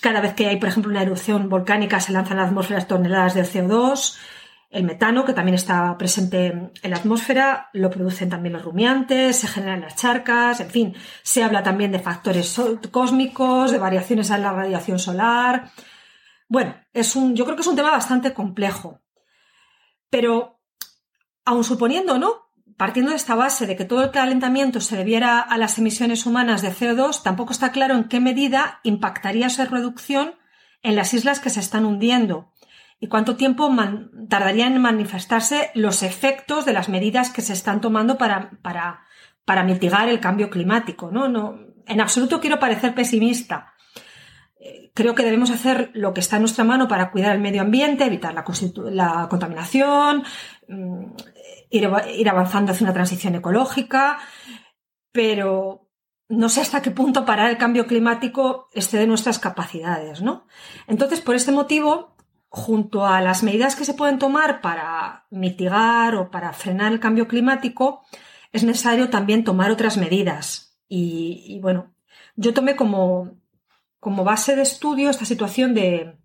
Cada 0.02 0.22
vez 0.22 0.34
que 0.34 0.48
hay, 0.48 0.58
por 0.58 0.70
ejemplo, 0.70 0.92
una 0.92 1.02
erupción 1.02 1.50
volcánica 1.50 2.00
se 2.00 2.12
lanzan 2.12 2.38
a 2.38 2.44
la 2.44 2.48
atmósfera 2.48 2.88
toneladas 2.88 3.34
de 3.34 3.44
CO2. 3.44 4.18
El 4.70 4.84
metano, 4.84 5.24
que 5.24 5.34
también 5.34 5.56
está 5.56 5.98
presente 5.98 6.48
en 6.48 6.92
la 6.92 6.98
atmósfera, 6.98 7.70
lo 7.74 7.90
producen 7.90 8.30
también 8.30 8.54
los 8.54 8.64
rumiantes, 8.64 9.38
se 9.38 9.48
generan 9.48 9.82
las 9.82 9.96
charcas, 9.96 10.60
en 10.60 10.70
fin, 10.70 10.96
se 11.24 11.44
habla 11.44 11.64
también 11.64 11.92
de 11.92 12.00
factores 12.00 12.60
cósmicos, 12.92 13.72
de 13.72 13.78
variaciones 13.78 14.30
en 14.32 14.42
la 14.42 14.52
radiación 14.52 15.00
solar. 15.00 15.72
Bueno, 16.50 16.76
es 16.92 17.16
un, 17.16 17.36
yo 17.36 17.46
creo 17.46 17.56
que 17.56 17.62
es 17.62 17.68
un 17.68 17.76
tema 17.76 17.92
bastante 17.92 18.34
complejo. 18.34 19.02
Pero, 20.10 20.60
aun 21.46 21.64
suponiendo, 21.64 22.18
¿no? 22.18 22.45
Partiendo 22.78 23.12
de 23.12 23.18
esta 23.18 23.36
base 23.36 23.68
de 23.68 23.76
que 23.76 23.86
todo 23.86 24.04
el 24.04 24.12
calentamiento 24.12 24.82
se 24.82 24.98
debiera 24.98 25.40
a 25.40 25.58
las 25.58 25.78
emisiones 25.78 26.26
humanas 26.26 26.62
de 26.62 26.72
CO2, 26.72 27.24
tampoco 27.24 27.54
está 27.54 27.72
claro 27.72 27.96
en 27.96 28.06
qué 28.06 28.20
medida 28.20 28.80
impactaría 28.84 29.48
esa 29.48 29.66
reducción 29.66 30.36
en 30.82 30.96
las 30.96 31.14
islas 31.14 31.40
que 31.40 31.50
se 31.50 31.62
están 31.62 31.86
hundiendo 31.86 32.52
y 33.00 33.08
cuánto 33.08 33.36
tiempo 33.36 33.70
tardaría 34.30 34.68
en 34.68 34.82
manifestarse 34.82 35.72
los 35.74 36.04
efectos 36.04 36.66
de 36.66 36.74
las 36.74 36.90
medidas 36.90 37.30
que 37.30 37.42
se 37.42 37.54
están 37.54 37.82
tomando 37.82 38.18
para, 38.18 38.52
para, 38.62 39.06
para 39.46 39.64
mitigar 39.64 40.10
el 40.10 40.20
cambio 40.20 40.50
climático. 40.50 41.12
¿no? 41.12 41.28
No, 41.28 41.60
en 41.86 42.02
absoluto 42.02 42.40
quiero 42.40 42.60
parecer 42.60 42.94
pesimista. 42.94 43.74
Eh, 44.60 44.92
creo 44.94 45.14
que 45.14 45.24
debemos 45.24 45.52
hacer 45.52 45.92
lo 45.94 46.14
que 46.14 46.22
está 46.22 46.38
en 46.38 46.44
nuestra 46.44 46.64
mano 46.64 46.88
para 46.88 47.12
cuidar 47.12 47.36
el 47.36 47.42
medio 47.42 47.62
ambiente, 47.62 48.06
evitar 48.06 48.34
la, 48.34 48.44
la 48.92 49.28
contaminación, 49.30 50.24
ir, 51.70 52.30
avanzando 52.30 52.72
hacia 52.72 52.86
una 52.86 52.94
transición 52.94 53.36
ecológica, 53.36 54.20
pero 55.12 55.90
no 56.28 56.50
sé 56.50 56.62
hasta 56.62 56.82
qué 56.82 56.92
punto 56.92 57.26
parar 57.26 57.50
el 57.50 57.58
cambio 57.58 57.88
climático 57.88 58.68
excede 58.74 59.08
nuestras 59.08 59.40
capacidades, 59.40 60.22
¿no? 60.22 60.48
Entonces, 60.88 61.22
por 61.22 61.36
este 61.36 61.52
motivo, 61.52 62.16
junto 62.50 63.06
a 63.06 63.22
las 63.22 63.44
medidas 63.44 63.76
que 63.76 63.86
se 63.86 63.94
pueden 63.94 64.18
tomar 64.18 64.62
para 64.62 65.28
mitigar 65.30 66.16
o 66.16 66.32
para 66.32 66.54
frenar 66.54 66.92
el 66.92 67.00
cambio 67.00 67.28
climático, 67.28 68.04
es 68.52 68.64
necesario 68.64 69.10
también 69.10 69.44
tomar 69.44 69.72
otras 69.72 69.98
medidas. 69.98 70.80
Y, 70.88 71.60
bueno, 71.62 71.94
yo 72.36 72.54
tomé 72.54 72.76
como, 72.76 73.38
como, 74.00 74.24
base 74.24 74.56
de 74.56 74.62
estudio 74.62 75.10
esta 75.10 75.26
situación 75.26 75.74
de, 75.74 76.18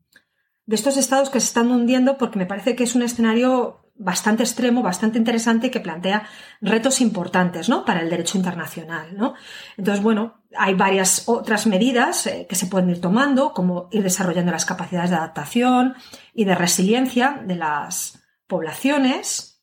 de 0.66 0.76
estos 0.76 0.96
estados 0.96 1.30
que 1.30 1.40
se 1.40 1.46
están 1.46 1.70
hundiendo 1.70 2.18
porque 2.18 2.38
me 2.38 2.46
parece 2.46 2.76
que 2.76 2.84
es 2.84 2.94
un 2.94 3.02
escenario 3.02 3.89
bastante 4.00 4.42
extremo, 4.42 4.82
bastante 4.82 5.18
interesante 5.18 5.70
que 5.70 5.78
plantea 5.78 6.26
retos 6.62 7.02
importantes 7.02 7.68
¿no? 7.68 7.84
para 7.84 8.00
el 8.00 8.08
derecho 8.08 8.38
internacional. 8.38 9.14
¿no? 9.14 9.34
Entonces, 9.76 10.02
bueno, 10.02 10.42
hay 10.56 10.74
varias 10.74 11.28
otras 11.28 11.66
medidas 11.66 12.26
eh, 12.26 12.46
que 12.48 12.56
se 12.56 12.66
pueden 12.66 12.88
ir 12.88 13.00
tomando, 13.00 13.52
como 13.52 13.88
ir 13.92 14.02
desarrollando 14.02 14.52
las 14.52 14.64
capacidades 14.64 15.10
de 15.10 15.16
adaptación 15.16 15.94
y 16.32 16.46
de 16.46 16.54
resiliencia 16.54 17.42
de 17.44 17.56
las 17.56 18.24
poblaciones. 18.46 19.62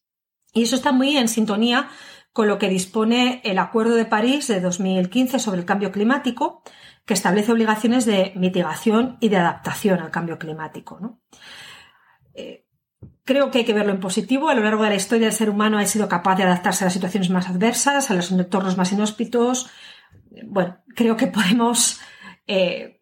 Y 0.53 0.63
eso 0.63 0.75
está 0.75 0.91
muy 0.91 1.17
en 1.17 1.27
sintonía 1.27 1.89
con 2.32 2.48
lo 2.48 2.60
que 2.60 2.70
dispone 2.70 3.41
el 3.44 3.58
Acuerdo 3.58 3.96
de 3.96 4.06
París 4.06 4.48
de 4.48 4.62
2015 4.62 5.39
sobre 5.39 5.62
el 5.62 5.65
cambio 5.65 5.91
climático, 5.91 6.62
que 7.06 7.15
establece 7.15 7.51
obligaciones 7.51 8.06
de 8.06 8.34
mitigación 8.36 9.17
y 9.20 9.29
de 9.29 9.38
adaptación 9.38 10.00
al 10.00 10.12
cambio 10.12 10.38
climático. 10.38 11.00
¿no? 11.00 11.22
Eh, 12.36 12.66
Creo 13.27 13.51
que 13.51 13.57
hay 13.57 13.65
que 13.65 13.74
verlo 13.74 13.91
en 13.91 14.00
positivo. 14.00 14.48
A 14.48 14.55
lo 14.55 14.63
largo 14.63 14.84
de 14.84 14.89
la 14.89 14.96
historia 14.96 15.27
el 15.27 15.34
ser 15.34 15.50
humano 15.50 15.77
ha 15.77 15.86
sido 15.86 16.07
capaz 16.07 16.38
de 16.38 16.43
adaptarse 16.43 16.86
a 16.86 16.88
las 16.88 16.93
situaciones 16.93 17.29
más 17.29 17.50
adversas, 17.50 18.10
a 18.10 18.13
los 18.13 18.31
entornos 18.31 18.77
más 18.77 18.93
inhóspitos. 18.93 19.69
Bueno, 20.46 20.77
creo 20.96 21.17
que 21.17 21.27
podemos... 21.27 22.00
Eh, 22.48 23.01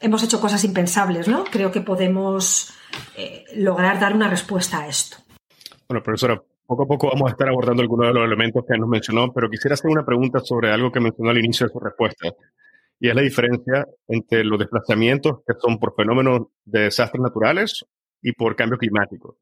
hemos 0.00 0.22
hecho 0.22 0.40
cosas 0.40 0.64
impensables, 0.64 1.28
¿no? 1.28 1.44
Creo 1.44 1.70
que 1.70 1.82
podemos 1.82 2.72
eh, 3.14 3.44
lograr 3.56 4.00
dar 4.00 4.14
una 4.14 4.30
respuesta 4.30 4.80
a 4.80 4.88
esto. 4.88 5.18
Bueno, 5.86 6.02
profesora, 6.02 6.42
poco 6.64 6.84
a 6.84 6.86
poco 6.86 7.08
vamos 7.08 7.28
a 7.28 7.32
estar 7.32 7.48
abordando 7.48 7.82
algunos 7.82 8.06
de 8.06 8.14
los 8.14 8.24
elementos 8.24 8.64
que 8.66 8.78
nos 8.78 8.88
mencionó, 8.88 9.30
pero 9.34 9.50
quisiera 9.50 9.74
hacer 9.74 9.90
una 9.90 10.06
pregunta 10.06 10.40
sobre 10.40 10.72
algo 10.72 10.90
que 10.90 11.00
mencionó 11.00 11.28
al 11.28 11.38
inicio 11.38 11.66
de 11.66 11.72
su 11.74 11.78
respuesta, 11.78 12.28
y 12.98 13.08
es 13.10 13.14
la 13.14 13.20
diferencia 13.20 13.86
entre 14.06 14.44
los 14.44 14.58
desplazamientos 14.58 15.40
que 15.46 15.52
son 15.60 15.78
por 15.78 15.94
fenómenos 15.94 16.46
de 16.64 16.84
desastres 16.84 17.20
naturales 17.20 17.84
y 18.22 18.32
por 18.32 18.56
cambio 18.56 18.78
climático. 18.78 19.36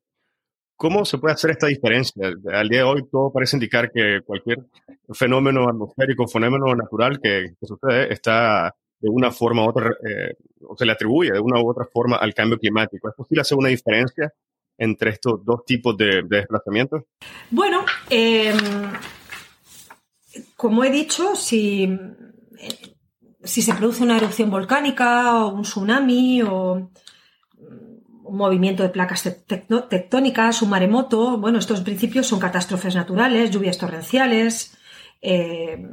¿Cómo 0.76 1.06
se 1.06 1.16
puede 1.16 1.34
hacer 1.34 1.52
esta 1.52 1.68
diferencia? 1.68 2.28
Al 2.52 2.68
día 2.68 2.80
de 2.80 2.84
hoy 2.84 3.08
todo 3.10 3.32
parece 3.32 3.56
indicar 3.56 3.90
que 3.90 4.20
cualquier 4.24 4.58
fenómeno 5.10 5.68
atmosférico, 5.68 6.28
fenómeno 6.28 6.74
natural 6.74 7.18
que, 7.18 7.54
sucede 7.62 8.12
está 8.12 8.74
de 9.00 9.08
una 9.08 9.30
forma 9.30 9.64
u 9.64 9.70
otra, 9.70 9.90
eh, 9.90 10.34
o 10.68 10.76
se 10.76 10.84
le 10.84 10.92
atribuye 10.92 11.32
de 11.32 11.40
una 11.40 11.60
u 11.62 11.70
otra 11.70 11.86
forma 11.90 12.16
al 12.16 12.34
cambio 12.34 12.58
climático. 12.58 13.08
¿Es 13.08 13.14
posible 13.14 13.40
hacer 13.40 13.56
una 13.56 13.70
diferencia 13.70 14.30
entre 14.76 15.10
estos 15.10 15.42
dos 15.44 15.64
tipos 15.64 15.96
de, 15.96 16.22
desplazamientos? 16.28 17.04
Bueno, 17.50 17.82
em, 18.10 18.56
como 20.56 20.84
he 20.84 20.90
dicho, 20.90 21.34
si, 21.34 21.88
si 23.42 23.62
se 23.62 23.74
produce 23.74 24.02
una 24.02 24.18
erupción 24.18 24.50
volcánica 24.50 25.42
o 25.44 25.54
un 25.54 25.62
tsunami 25.62 26.42
o 26.42 26.90
un 28.26 28.36
movimiento 28.36 28.82
de 28.82 28.88
placas 28.88 29.22
tectónicas, 29.22 30.62
un 30.62 30.70
maremoto. 30.70 31.38
Bueno, 31.38 31.58
estos 31.58 31.80
principios 31.80 32.26
son 32.26 32.40
catástrofes 32.40 32.94
naturales, 32.94 33.50
lluvias 33.50 33.78
torrenciales. 33.78 34.76
Eh, 35.22 35.86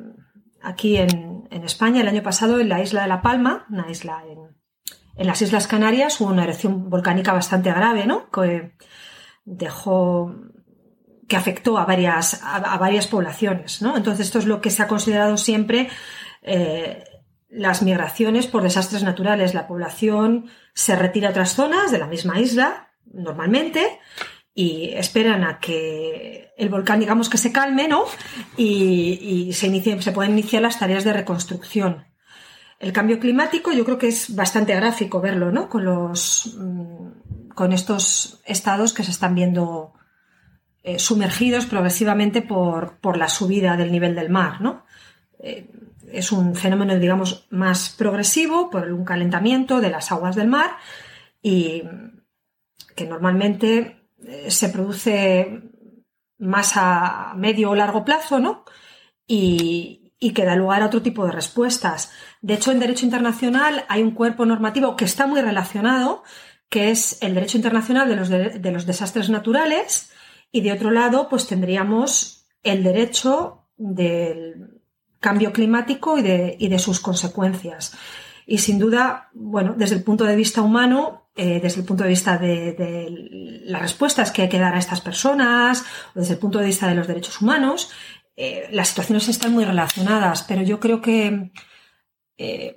aquí 0.62 0.98
en, 0.98 1.48
España, 1.64 2.02
el 2.02 2.08
año 2.08 2.24
pasado, 2.24 2.60
en 2.60 2.70
la 2.70 2.82
isla 2.82 3.04
de 3.04 3.08
La 3.08 3.22
Palma, 3.22 3.66
una 3.70 3.90
isla 3.90 4.24
en, 4.28 5.28
las 5.28 5.42
Islas 5.42 5.68
Canarias, 5.68 6.20
hubo 6.20 6.30
una 6.30 6.44
erupción 6.44 6.90
volcánica 6.90 7.32
bastante 7.34 7.72
grave, 7.72 8.08
¿no? 8.08 8.32
Que 8.32 8.74
dejó 9.46 10.34
que 11.28 11.38
afectó 11.38 11.78
a 11.78 11.86
varias, 11.86 12.42
a, 12.44 12.78
varias 12.78 13.08
poblaciones, 13.08 13.82
¿no? 13.82 13.96
Entonces, 13.96 14.26
esto 14.26 14.40
es 14.40 14.46
lo 14.46 14.60
que 14.60 14.72
se 14.72 14.82
ha 14.82 14.88
considerado 14.88 15.38
siempre 15.38 15.90
eh, 16.42 17.04
las 17.54 17.82
migraciones 17.82 18.48
por 18.48 18.64
desastres 18.64 19.04
naturales. 19.04 19.54
La 19.54 19.68
población 19.68 20.50
se 20.74 20.96
retira 20.96 21.28
a 21.28 21.32
otras 21.32 21.56
zonas 21.56 21.92
de 21.92 22.00
la 22.00 22.08
misma 22.08 22.40
isla, 22.40 22.90
normalmente, 23.12 24.00
y 24.54 24.90
esperan 24.94 25.44
a 25.44 25.60
que 25.60 26.52
el 26.58 26.70
volcán, 26.70 27.00
digamos, 27.00 27.30
que 27.30 27.38
se 27.38 27.52
calme, 27.52 27.88
¿no? 27.88 28.06
Y, 28.58 29.52
se, 29.54 29.68
inicie, 29.68 30.02
se 30.02 30.12
pueden 30.12 30.34
iniciar 30.34 30.62
las 30.62 30.80
tareas 30.80 31.04
de 31.04 31.14
reconstrucción. 31.14 32.06
El 32.80 32.92
cambio 32.92 33.20
climático 33.20 33.72
yo 33.72 33.86
creo 33.86 33.98
que 33.98 34.10
es 34.10 34.36
bastante 34.36 34.76
gráfico 34.76 35.22
verlo, 35.22 35.52
¿no? 35.52 35.70
Con 35.70 35.86
los 35.86 36.56
mm, 36.58 37.50
con 37.56 37.72
estos 37.72 38.42
estados 38.46 38.94
que 38.94 39.04
se 39.04 39.12
están 39.12 39.36
viendo 39.36 39.94
eh, 40.84 41.00
sumergidos 41.00 41.66
progresivamente 41.66 42.42
por, 42.42 42.98
por, 42.98 43.16
la 43.16 43.30
subida 43.30 43.78
del 43.78 43.92
nivel 43.92 44.16
del 44.16 44.30
mar, 44.30 44.60
¿no? 44.60 44.86
Eh, 45.40 45.70
es 46.14 46.32
un 46.32 46.56
fenómeno, 46.56 46.98
digamos, 46.98 47.48
más 47.50 47.90
progresivo 47.90 48.70
por 48.70 48.92
un 48.92 49.06
calentamiento 49.06 49.82
de 49.82 49.90
las 49.90 50.12
aguas 50.12 50.36
del 50.36 50.48
mar 50.48 50.78
y 51.42 51.84
que 52.96 53.06
normalmente 53.06 54.08
eh, 54.26 54.52
se 54.52 54.70
produce 54.70 55.62
más 56.38 56.74
a 56.76 57.34
medio 57.36 57.72
o 57.72 57.76
largo 57.76 58.06
plazo, 58.06 58.40
¿no? 58.40 58.64
y, 59.28 60.14
y 60.20 60.32
que 60.32 60.46
da 60.46 60.56
lugar 60.56 60.82
a 60.82 60.88
otro 60.88 61.02
tipo 61.02 61.26
de 61.26 61.32
respuestas. 61.32 62.12
De 62.42 62.54
hecho, 62.54 62.72
en 62.72 62.80
derecho 62.80 63.06
internacional 63.06 63.86
hay 63.90 64.02
un 64.02 64.12
cuerpo 64.12 64.46
normativo 64.46 64.96
que 64.96 65.06
está 65.06 65.28
muy 65.28 65.42
relacionado, 65.42 66.24
que 66.70 66.92
es 66.92 67.22
el 67.22 67.36
derecho 67.36 67.58
internacional 67.58 68.08
de 68.08 68.16
los, 68.16 68.30
de, 68.30 68.72
los 68.72 68.86
desastres 68.86 69.30
naturales, 69.30 70.12
y 70.52 70.62
de 70.62 70.72
otro 70.72 70.92
lado, 70.92 71.30
pues 71.30 71.48
tendríamos 71.48 72.48
el 72.64 72.84
derecho 72.84 73.68
del 73.76 74.73
cambio 75.24 75.54
climático 75.54 76.18
y 76.18 76.22
de, 76.22 76.56
y 76.60 76.68
de 76.68 76.78
sus 76.78 77.00
consecuencias. 77.00 77.98
Y 78.46 78.58
sin 78.58 78.78
duda, 78.78 79.30
bueno, 79.34 79.74
desde 79.78 79.96
el 79.96 80.04
punto 80.04 80.26
de 80.26 80.36
vista 80.36 80.62
humano, 80.62 81.30
eh, 81.36 81.60
desde 81.62 81.80
el 81.80 81.86
punto 81.88 82.04
de 82.04 82.10
vista 82.10 82.38
de, 82.38 83.62
las 83.66 83.82
respuestas 83.82 84.32
que 84.32 84.44
hay 84.44 84.50
que 84.50 84.60
dar 84.60 84.76
a 84.76 84.80
estas 84.80 85.02
personas, 85.02 85.84
o 86.14 86.20
desde 86.20 86.34
el 86.34 86.40
punto 86.40 86.60
de 86.60 86.66
vista 86.66 86.88
de 86.88 86.96
los 86.96 87.08
derechos 87.08 87.42
humanos, 87.42 87.90
eh, 88.36 88.68
las 88.72 88.90
situaciones 88.90 89.30
están 89.30 89.54
muy 89.54 89.64
relacionadas, 89.64 90.44
pero 90.44 90.62
yo 90.62 90.80
creo 90.80 91.02
que 91.02 91.52
eh, 92.38 92.76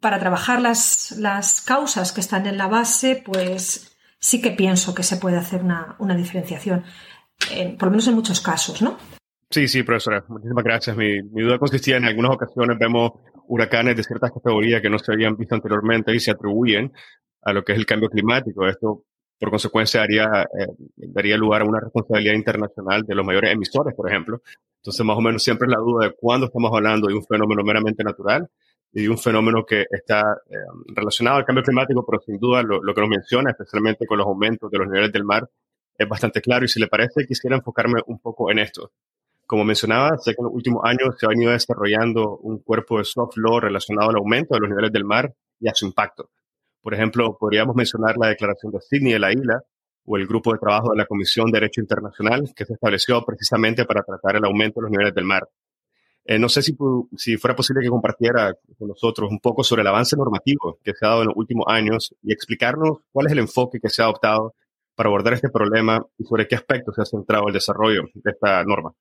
para 0.00 0.18
trabajar 0.18 0.60
las, 0.60 1.62
causas 1.64 2.12
que 2.12 2.20
están 2.20 2.46
en 2.46 2.58
la 2.58 2.68
base, 2.68 3.16
pues 3.24 3.96
sí 4.18 4.42
que 4.42 4.50
pienso 4.50 4.94
que 4.94 5.02
se 5.02 5.16
puede 5.16 5.38
hacer 5.38 5.62
una, 5.62 5.96
una 5.98 6.14
diferenciación, 6.14 6.84
por 7.78 7.86
lo 7.86 7.90
menos 7.92 8.06
en 8.06 8.14
muchos 8.14 8.40
casos, 8.40 8.82
¿no? 8.82 8.98
Sí, 9.52 9.68
sí, 9.68 9.82
profesora, 9.82 10.24
muchísimas 10.28 10.64
gracias. 10.64 10.96
Mi, 10.96 11.22
mi, 11.24 11.42
duda 11.42 11.58
consistía 11.58 11.98
en 11.98 12.06
algunas 12.06 12.32
ocasiones 12.32 12.78
vemos 12.78 13.12
huracanes 13.48 13.94
de 13.94 14.02
ciertas 14.02 14.32
categorías 14.32 14.80
que 14.80 14.88
no 14.88 14.98
se 14.98 15.12
habían 15.12 15.36
visto 15.36 15.54
anteriormente 15.54 16.14
y 16.14 16.20
se 16.20 16.30
atribuyen 16.30 16.90
a 17.42 17.52
lo 17.52 17.62
que 17.62 17.72
es 17.72 17.78
el 17.78 17.84
cambio 17.84 18.08
climático. 18.08 18.66
Esto, 18.66 19.04
por 19.38 19.50
consecuencia, 19.50 20.00
daría, 20.00 20.48
eh, 20.58 20.68
daría 20.96 21.36
lugar 21.36 21.60
a 21.60 21.64
una 21.66 21.80
responsabilidad 21.80 22.32
internacional 22.32 23.02
de 23.02 23.14
los 23.14 23.26
mayores 23.26 23.52
emisores, 23.52 23.94
por 23.94 24.08
ejemplo. 24.08 24.40
Entonces, 24.78 25.04
más 25.04 25.18
o 25.18 25.20
menos 25.20 25.42
siempre 25.42 25.66
es 25.66 25.72
la 25.72 25.80
duda 25.80 26.06
de 26.06 26.14
cuándo 26.18 26.46
estamos 26.46 26.72
hablando 26.74 27.08
de 27.08 27.14
un 27.14 27.24
fenómeno 27.24 27.62
meramente 27.62 28.02
natural 28.02 28.48
y 28.90 29.02
de 29.02 29.10
un 29.10 29.18
fenómeno 29.18 29.66
que 29.66 29.84
está 29.90 30.22
eh, 30.48 30.56
relacionado 30.96 31.36
al 31.36 31.44
cambio 31.44 31.62
climático, 31.62 32.06
pero 32.06 32.22
sin 32.24 32.38
duda 32.38 32.62
lo, 32.62 32.82
lo, 32.82 32.94
que 32.94 33.02
nos 33.02 33.10
menciona, 33.10 33.50
especialmente 33.50 34.06
con 34.06 34.16
los 34.16 34.26
aumentos 34.26 34.70
de 34.70 34.78
los 34.78 34.88
niveles 34.88 35.12
del 35.12 35.24
mar, 35.24 35.46
es 35.98 36.08
bastante 36.08 36.40
claro. 36.40 36.64
Y 36.64 36.68
si 36.68 36.80
le 36.80 36.86
parece, 36.86 37.26
quisiera 37.26 37.56
enfocarme 37.56 38.00
un 38.06 38.18
poco 38.18 38.50
en 38.50 38.58
esto. 38.58 38.92
Como 39.52 39.66
mencionaba, 39.66 40.16
sé 40.16 40.30
que 40.30 40.40
en 40.40 40.46
los 40.46 40.54
últimos 40.54 40.80
años 40.82 41.14
se 41.18 41.26
ha 41.26 41.28
venido 41.28 41.52
desarrollando 41.52 42.38
un 42.38 42.60
cuerpo 42.60 42.96
de 42.96 43.04
soft 43.04 43.36
law 43.36 43.60
relacionado 43.60 44.08
al 44.08 44.16
aumento 44.16 44.54
de 44.54 44.60
los 44.60 44.70
niveles 44.70 44.90
del 44.90 45.04
mar 45.04 45.30
y 45.60 45.68
a 45.68 45.74
su 45.74 45.84
impacto. 45.84 46.30
Por 46.80 46.94
ejemplo, 46.94 47.36
podríamos 47.38 47.76
mencionar 47.76 48.16
la 48.16 48.28
Declaración 48.28 48.72
de 48.72 48.80
Sydney 48.80 49.12
de 49.12 49.18
la 49.18 49.30
isla 49.30 49.62
o 50.06 50.16
el 50.16 50.26
grupo 50.26 50.54
de 50.54 50.58
trabajo 50.58 50.92
de 50.92 50.96
la 50.96 51.04
Comisión 51.04 51.50
de 51.50 51.60
Derecho 51.60 51.82
Internacional 51.82 52.50
que 52.56 52.64
se 52.64 52.72
estableció 52.72 53.22
precisamente 53.26 53.84
para 53.84 54.02
tratar 54.02 54.36
el 54.36 54.44
aumento 54.46 54.80
de 54.80 54.84
los 54.84 54.90
niveles 54.90 55.14
del 55.14 55.26
mar. 55.26 55.46
Eh, 56.24 56.38
no 56.38 56.48
sé 56.48 56.62
si, 56.62 56.74
si 57.18 57.36
fuera 57.36 57.54
posible 57.54 57.82
que 57.82 57.90
compartiera 57.90 58.54
con 58.78 58.88
nosotros 58.88 59.30
un 59.30 59.38
poco 59.38 59.62
sobre 59.62 59.82
el 59.82 59.88
avance 59.88 60.16
normativo 60.16 60.78
que 60.82 60.94
se 60.94 61.04
ha 61.04 61.10
dado 61.10 61.22
en 61.24 61.28
los 61.28 61.36
últimos 61.36 61.66
años 61.68 62.14
y 62.22 62.32
explicarnos 62.32 63.00
cuál 63.12 63.26
es 63.26 63.32
el 63.32 63.40
enfoque 63.40 63.80
que 63.80 63.90
se 63.90 64.00
ha 64.00 64.06
adoptado 64.06 64.54
para 64.94 65.08
abordar 65.08 65.34
este 65.34 65.50
problema 65.50 66.02
y 66.16 66.24
sobre 66.24 66.48
qué 66.48 66.54
aspectos 66.54 66.94
se 66.94 67.02
ha 67.02 67.04
centrado 67.04 67.48
el 67.48 67.52
desarrollo 67.52 68.04
de 68.14 68.30
esta 68.30 68.64
norma. 68.64 68.94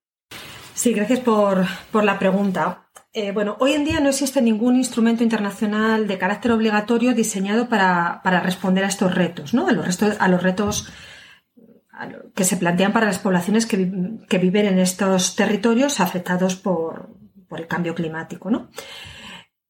Sí, 0.74 0.94
gracias 0.94 1.20
por, 1.20 1.66
por 1.92 2.04
la 2.04 2.18
pregunta. 2.18 2.88
Eh, 3.13 3.32
bueno, 3.32 3.58
hoy 3.60 3.74
en 3.74 3.84
día 3.84 4.00
no 4.00 4.10
existe 4.10 4.42
ningún 4.42 4.78
instrumento 4.78 5.24
internacional 5.24 6.08
de 6.08 6.18
carácter 6.18 6.54
obligatorio 6.54 7.13
diseñado 7.13 7.68
para, 7.68 8.22
para 8.24 8.40
responder 8.40 8.86
a 8.86 8.88
estos 8.88 9.13
retos, 9.13 9.54
¿no? 9.54 9.68
A 9.68 9.74
los, 9.74 9.86
restos, 9.86 10.16
a 10.20 10.28
los 10.30 10.42
retos 10.42 10.92
que 12.34 12.46
se 12.46 12.58
plantean 12.58 12.94
para 12.94 13.08
las 13.08 13.20
poblaciones 13.20 13.66
que, 13.66 13.92
que 14.30 14.38
viven 14.38 14.66
en 14.66 14.80
estos 14.80 15.36
territorios 15.36 16.00
afectados 16.00 16.56
por, 16.56 17.10
por 17.48 17.60
el 17.60 17.68
cambio 17.68 17.94
climático, 17.94 18.50
¿no? 18.50 18.70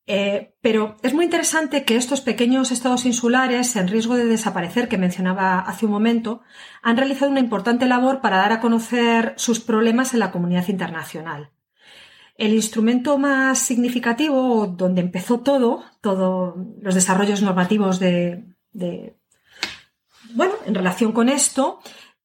Eh, 0.07 0.55
pero 0.61 0.97
es 1.03 1.13
muy 1.13 1.25
interesante 1.25 1.85
que 1.85 1.95
estos 1.95 2.21
pequeños 2.21 2.71
estados 2.71 3.05
insulares 3.05 3.75
en 3.75 3.87
riesgo 3.87 4.15
de 4.15 4.25
desaparecer, 4.25 4.87
que 4.87 4.97
mencionaba 4.97 5.59
hace 5.59 5.85
un 5.85 5.91
momento, 5.91 6.41
han 6.81 6.97
realizado 6.97 7.31
una 7.31 7.39
importante 7.39 7.85
labor 7.85 8.19
para 8.21 8.37
dar 8.37 8.51
a 8.51 8.59
conocer 8.59 9.33
sus 9.37 9.59
problemas 9.59 10.13
en 10.13 10.19
la 10.19 10.31
comunidad 10.31 10.67
internacional. 10.67 11.51
El 12.35 12.53
instrumento 12.53 13.17
más 13.19 13.59
significativo, 13.59 14.65
donde 14.65 15.01
empezó 15.01 15.41
todo, 15.41 15.83
todos 16.01 16.55
los 16.81 16.95
desarrollos 16.95 17.43
normativos 17.43 17.99
de, 17.99 18.55
bueno, 20.33 20.53
en 20.65 20.73
relación 20.73 21.11
con 21.11 21.29
esto, 21.29 21.79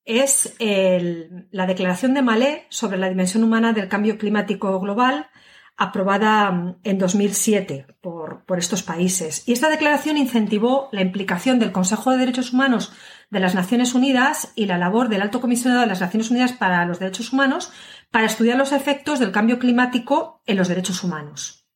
es 0.06 0.56
la 0.58 1.66
Declaración 1.66 2.14
de 2.14 2.22
Malé 2.22 2.66
sobre 2.70 2.96
la 2.96 3.10
dimensión 3.10 3.44
humana 3.44 3.74
del 3.74 3.88
cambio 3.88 4.16
climático 4.16 4.80
global, 4.80 5.28
aprobada 5.76 6.50
mm, 6.50 6.76
en 6.84 6.98
2007 6.98 7.86
por, 8.00 8.44
por, 8.44 8.58
estos 8.58 8.82
países. 8.82 9.42
Y 9.46 9.52
esta 9.52 9.68
declaración 9.68 10.16
incentivó 10.16 10.88
la 10.92 11.02
implicación 11.02 11.58
del 11.58 11.72
Consejo 11.72 12.10
de 12.10 12.18
Derechos 12.18 12.52
Humanos 12.52 12.92
de 13.30 13.40
las 13.40 13.54
Naciones 13.54 13.94
Unidas 13.94 14.52
y 14.54 14.66
la 14.66 14.78
labor 14.78 15.08
del 15.08 15.22
Alto 15.22 15.40
Comisionado 15.40 15.82
de 15.82 15.88
las 15.88 16.00
Naciones 16.00 16.30
Unidas 16.30 16.52
para 16.52 16.84
los 16.86 16.98
Derechos 16.98 17.32
Humanos 17.32 17.72
para 18.10 18.26
estudiar 18.26 18.56
los 18.56 18.72
efectos 18.72 19.18
del 19.18 19.32
cambio 19.32 19.58
climático 19.58 20.42
en 20.46 20.56
los 20.56 20.68
derechos 20.68 21.02
humanos. 21.02 21.66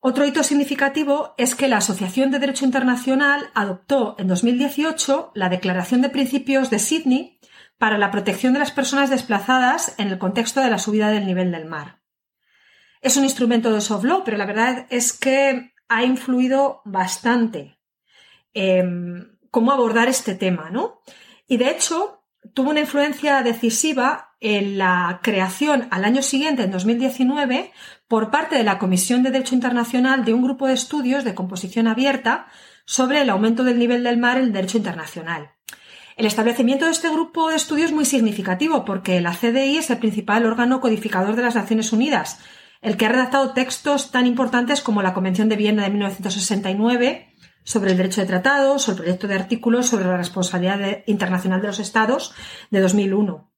Otro 0.00 0.24
hito 0.24 0.44
significativo 0.44 1.34
es 1.36 1.54
que 1.54 1.68
la 1.68 1.78
Asociación 1.78 2.30
de 2.30 2.38
Derecho 2.38 2.64
Internacional 2.64 3.50
adoptó 3.54 4.14
en 4.18 4.28
2018 4.28 5.32
la 5.34 5.48
Declaración 5.48 6.00
de 6.00 6.10
Principios 6.10 6.70
de 6.70 6.78
Sydney 6.78 7.40
para 7.76 7.98
la 7.98 8.10
protección 8.10 8.52
de 8.52 8.60
las 8.60 8.70
personas 8.70 9.10
desplazadas 9.10 9.94
en 9.98 10.08
el 10.08 10.18
contexto 10.18 10.60
de 10.60 10.70
la 10.70 10.78
subida 10.78 11.10
del 11.10 11.26
nivel 11.26 11.50
del 11.50 11.66
mar. 11.66 12.05
Es 13.06 13.16
un 13.16 13.22
instrumento 13.22 13.72
de 13.72 13.80
soft 13.80 14.02
law, 14.02 14.24
pero 14.24 14.36
la 14.36 14.46
verdad 14.46 14.88
es 14.90 15.12
que 15.12 15.70
ha 15.88 16.02
influido 16.02 16.82
bastante 16.84 17.78
en 18.52 19.38
cómo 19.52 19.70
abordar 19.70 20.08
este 20.08 20.34
tema, 20.34 20.70
¿no? 20.70 21.02
Y 21.46 21.56
de 21.56 21.70
hecho, 21.70 22.24
tuvo 22.52 22.70
una 22.70 22.80
influencia 22.80 23.44
decisiva 23.44 24.34
en 24.40 24.76
la 24.76 25.20
creación 25.22 25.86
al 25.92 26.04
año 26.04 26.20
siguiente, 26.20 26.64
en 26.64 26.72
2019, 26.72 27.70
por 28.08 28.32
parte 28.32 28.56
de 28.56 28.64
la 28.64 28.80
Comisión 28.80 29.22
de 29.22 29.30
Derecho 29.30 29.54
Internacional 29.54 30.24
de 30.24 30.34
un 30.34 30.42
grupo 30.42 30.66
de 30.66 30.74
estudios 30.74 31.22
de 31.22 31.36
composición 31.36 31.86
abierta 31.86 32.48
sobre 32.86 33.20
el 33.20 33.30
aumento 33.30 33.62
del 33.62 33.78
nivel 33.78 34.02
del 34.02 34.18
mar 34.18 34.36
en 34.38 34.46
el 34.46 34.52
derecho 34.52 34.78
internacional. 34.78 35.52
El 36.16 36.26
establecimiento 36.26 36.86
de 36.86 36.90
este 36.90 37.08
grupo 37.08 37.50
de 37.50 37.56
estudios 37.56 37.90
es 37.90 37.94
muy 37.94 38.04
significativo 38.04 38.84
porque 38.84 39.20
la 39.20 39.32
CDI 39.32 39.76
es 39.76 39.90
el 39.90 39.98
principal 39.98 40.44
órgano 40.44 40.80
codificador 40.80 41.36
de 41.36 41.42
las 41.42 41.54
Naciones 41.54 41.92
Unidas, 41.92 42.40
el 42.86 42.96
que 42.96 43.04
ha 43.04 43.08
redactado 43.08 43.52
textos 43.52 44.12
tan 44.12 44.26
importantes 44.26 44.80
como 44.80 45.02
la 45.02 45.12
Convención 45.12 45.48
de 45.48 45.56
Viena 45.56 45.82
de 45.82 45.90
1969 45.90 47.34
sobre 47.64 47.90
el 47.90 47.96
derecho 47.96 48.20
de 48.20 48.28
tratados 48.28 48.86
o 48.86 48.92
el 48.92 48.96
proyecto 48.96 49.26
de 49.26 49.34
artículos 49.34 49.88
sobre 49.88 50.04
la 50.04 50.16
responsabilidad 50.16 51.02
internacional 51.06 51.60
de 51.60 51.66
los 51.66 51.80
Estados 51.80 52.32
de 52.70 52.80
2001. 52.80 53.52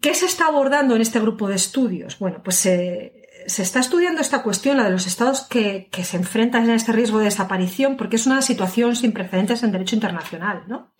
¿Qué 0.00 0.14
se 0.14 0.24
está 0.24 0.46
abordando 0.46 0.96
en 0.96 1.02
este 1.02 1.20
grupo 1.20 1.46
de 1.46 1.56
estudios? 1.56 2.18
Bueno, 2.18 2.40
pues 2.42 2.56
se, 2.56 3.28
está 3.44 3.80
estudiando 3.80 4.22
esta 4.22 4.42
cuestión, 4.42 4.78
la 4.78 4.84
de 4.84 4.92
los 4.92 5.06
estados 5.06 5.42
que, 5.42 5.90
que, 5.92 6.02
se 6.02 6.16
enfrentan 6.16 6.70
a 6.70 6.74
este 6.74 6.92
riesgo 6.92 7.18
de 7.18 7.26
desaparición, 7.26 7.98
porque 7.98 8.16
es 8.16 8.26
una 8.26 8.40
situación 8.40 8.96
sin 8.96 9.12
precedentes 9.12 9.62
en 9.62 9.72
derecho 9.72 9.94
internacional, 9.94 10.64
¿no? 10.68 10.94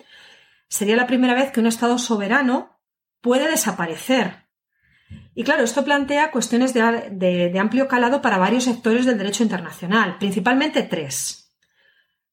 Sería 0.69 0.97
la 0.97 1.07
primera 1.07 1.33
vez 1.33 1.51
que 1.51 1.61
un 1.61 1.67
estado 1.67 1.97
soberano 1.97 2.79
puede 3.23 3.49
desaparecer 3.49 4.40
y 5.35 5.45
claro, 5.45 5.63
esto 5.63 5.85
plantea 5.85 6.33
cuestiones 6.33 6.75
de, 6.75 7.59
amplio 7.59 7.87
calado 7.87 8.21
para 8.21 8.39
varios 8.39 8.65
sectores 8.65 9.07
del 9.07 9.19
derecho 9.19 9.43
internacional, 9.43 10.19
principalmente 10.19 10.83
tres. 10.83 11.55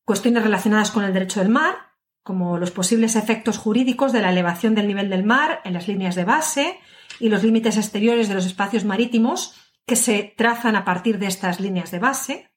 Cuestiones 0.03 0.43
relacionadas 0.43 0.91
con 0.91 1.03
el 1.03 1.13
derecho 1.13 1.39
del 1.39 1.49
mar, 1.49 1.75
como 2.23 2.57
los 2.57 2.71
posibles 2.71 3.15
efectos 3.15 3.57
jurídicos 3.57 4.13
de 4.13 4.21
la 4.21 4.31
elevación 4.31 4.73
del 4.73 4.88
nivel 4.88 5.10
del 5.10 5.23
mar 5.23 5.62
en 5.63 5.73
las 5.73 5.88
líneas 5.88 6.15
de 6.15 6.25
base 6.25 6.79
y 7.19 7.29
los 7.29 7.43
límites 7.43 7.77
exteriores 7.77 8.27
de 8.27 8.36
los 8.36 8.45
espacios 8.45 8.83
marítimos 8.83 9.55
que 9.86 9.95
se 9.95 10.33
trazan 10.36 10.75
a 10.75 10.83
partir 10.83 11.19
de 11.19 11.27
estas 11.27 11.60
líneas 11.60 11.91
de 11.91 11.99
base. 11.99 12.51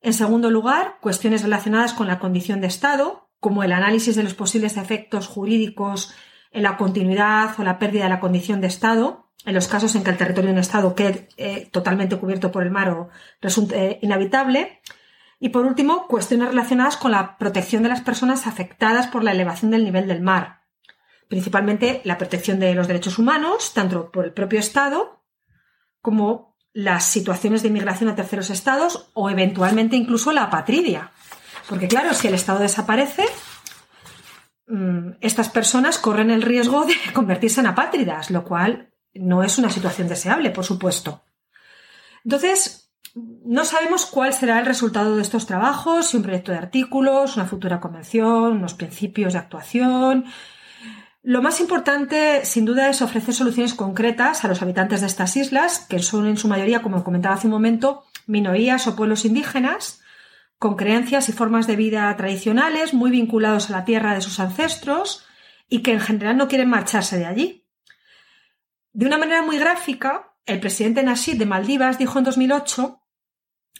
En 0.00 0.12
segundo 0.12 0.50
lugar, 0.50 0.98
cuestiones 1.00 1.42
relacionadas 1.42 1.92
con 1.92 2.06
la 2.06 2.20
condición 2.20 2.60
de 2.60 2.68
Estado, 2.68 3.30
como 3.40 3.64
el 3.64 3.72
análisis 3.72 4.14
de 4.14 4.22
los 4.22 4.34
posibles 4.34 4.76
efectos 4.76 5.26
jurídicos 5.26 6.14
en 6.52 6.62
la 6.62 6.76
continuidad 6.76 7.58
o 7.58 7.64
la 7.64 7.78
pérdida 7.78 8.04
de 8.04 8.10
la 8.10 8.20
condición 8.20 8.60
de 8.60 8.68
Estado, 8.68 9.27
en 9.44 9.54
los 9.54 9.68
casos 9.68 9.94
en 9.94 10.04
que 10.04 10.10
el 10.10 10.16
territorio 10.16 10.48
de 10.48 10.54
un 10.54 10.60
Estado 10.60 10.94
quede 10.94 11.28
eh, 11.36 11.68
totalmente 11.70 12.16
cubierto 12.16 12.50
por 12.50 12.62
el 12.62 12.70
mar 12.70 12.90
o 12.90 13.08
resulte 13.40 13.76
eh, 13.76 13.98
inhabitable. 14.02 14.80
Y 15.40 15.50
por 15.50 15.64
último, 15.64 16.08
cuestiones 16.08 16.48
relacionadas 16.48 16.96
con 16.96 17.12
la 17.12 17.38
protección 17.38 17.82
de 17.82 17.88
las 17.88 18.00
personas 18.00 18.46
afectadas 18.46 19.06
por 19.06 19.22
la 19.22 19.32
elevación 19.32 19.70
del 19.70 19.84
nivel 19.84 20.08
del 20.08 20.20
mar, 20.20 20.62
principalmente 21.28 22.00
la 22.04 22.18
protección 22.18 22.58
de 22.58 22.74
los 22.74 22.88
derechos 22.88 23.18
humanos, 23.18 23.72
tanto 23.72 24.10
por 24.10 24.24
el 24.24 24.32
propio 24.32 24.58
Estado 24.58 25.22
como 26.00 26.56
las 26.72 27.04
situaciones 27.04 27.62
de 27.62 27.68
inmigración 27.68 28.10
a 28.10 28.16
terceros 28.16 28.50
estados 28.50 29.10
o 29.14 29.30
eventualmente 29.30 29.96
incluso 29.96 30.32
la 30.32 30.44
apatridia. 30.44 31.12
Porque 31.68 31.86
claro, 31.86 32.14
si 32.14 32.26
el 32.26 32.34
Estado 32.34 32.58
desaparece, 32.58 33.24
Mm, 34.68 35.12
estas 35.22 35.48
personas 35.48 35.98
corren 35.98 36.30
el 36.30 36.42
riesgo 36.42 36.84
de 36.84 36.94
convertirse 37.14 37.60
en 37.60 37.66
apátridas, 37.66 38.30
lo 38.30 38.44
cual 38.44 38.92
no 39.18 39.42
es 39.42 39.58
una 39.58 39.70
situación 39.70 40.08
deseable, 40.08 40.50
por 40.50 40.64
supuesto. 40.64 41.22
Entonces, 42.24 42.90
no 43.14 43.64
sabemos 43.64 44.06
cuál 44.06 44.32
será 44.32 44.58
el 44.60 44.66
resultado 44.66 45.16
de 45.16 45.22
estos 45.22 45.46
trabajos, 45.46 46.08
si 46.08 46.16
un 46.16 46.22
proyecto 46.22 46.52
de 46.52 46.58
artículos, 46.58 47.36
una 47.36 47.46
futura 47.46 47.80
convención, 47.80 48.52
unos 48.52 48.74
principios 48.74 49.32
de 49.32 49.38
actuación. 49.38 50.26
Lo 51.22 51.42
más 51.42 51.60
importante, 51.60 52.44
sin 52.44 52.64
duda, 52.64 52.88
es 52.88 53.02
ofrecer 53.02 53.34
soluciones 53.34 53.74
concretas 53.74 54.44
a 54.44 54.48
los 54.48 54.62
habitantes 54.62 55.00
de 55.00 55.06
estas 55.06 55.36
islas, 55.36 55.80
que 55.88 55.98
son 55.98 56.26
en 56.26 56.36
su 56.36 56.48
mayoría, 56.48 56.82
como 56.82 57.02
comentaba 57.02 57.34
hace 57.34 57.48
un 57.48 57.52
momento, 57.52 58.04
minorías 58.26 58.86
o 58.86 58.96
pueblos 58.96 59.24
indígenas, 59.24 60.00
con 60.58 60.76
creencias 60.76 61.28
y 61.28 61.32
formas 61.32 61.66
de 61.66 61.76
vida 61.76 62.14
tradicionales 62.16 62.94
muy 62.94 63.10
vinculados 63.10 63.70
a 63.70 63.72
la 63.72 63.84
tierra 63.84 64.14
de 64.14 64.20
sus 64.20 64.40
ancestros 64.40 65.24
y 65.68 65.82
que 65.82 65.92
en 65.92 66.00
general 66.00 66.36
no 66.36 66.48
quieren 66.48 66.68
marcharse 66.68 67.18
de 67.18 67.26
allí. 67.26 67.67
De 68.92 69.06
una 69.06 69.18
manera 69.18 69.42
muy 69.42 69.58
gráfica, 69.58 70.34
el 70.46 70.60
presidente 70.60 71.02
Nasheed 71.02 71.38
de 71.38 71.46
Maldivas 71.46 71.98
dijo 71.98 72.18
en 72.18 72.24
2008 72.24 73.02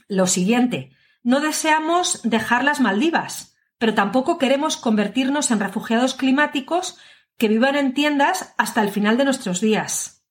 lo 0.09 0.27
siguiente, 0.27 0.93
no 1.23 1.41
deseamos 1.41 2.23
dejar 2.23 2.65
las 2.65 2.81
Maldivas, 2.81 3.57
pero 3.79 3.95
tampoco 3.95 4.39
queremos 4.39 4.77
convertirnos 4.77 5.51
en 5.51 5.61
refugiados 5.61 6.15
climáticos 6.15 6.99
que 7.37 7.49
vivan 7.49 7.77
en 7.77 7.95
tiendas 7.95 8.55
hasta 8.59 8.83
el 8.83 8.91
final 8.91 9.17
de 9.17 9.25
nuestros 9.25 9.61
días. 9.61 10.25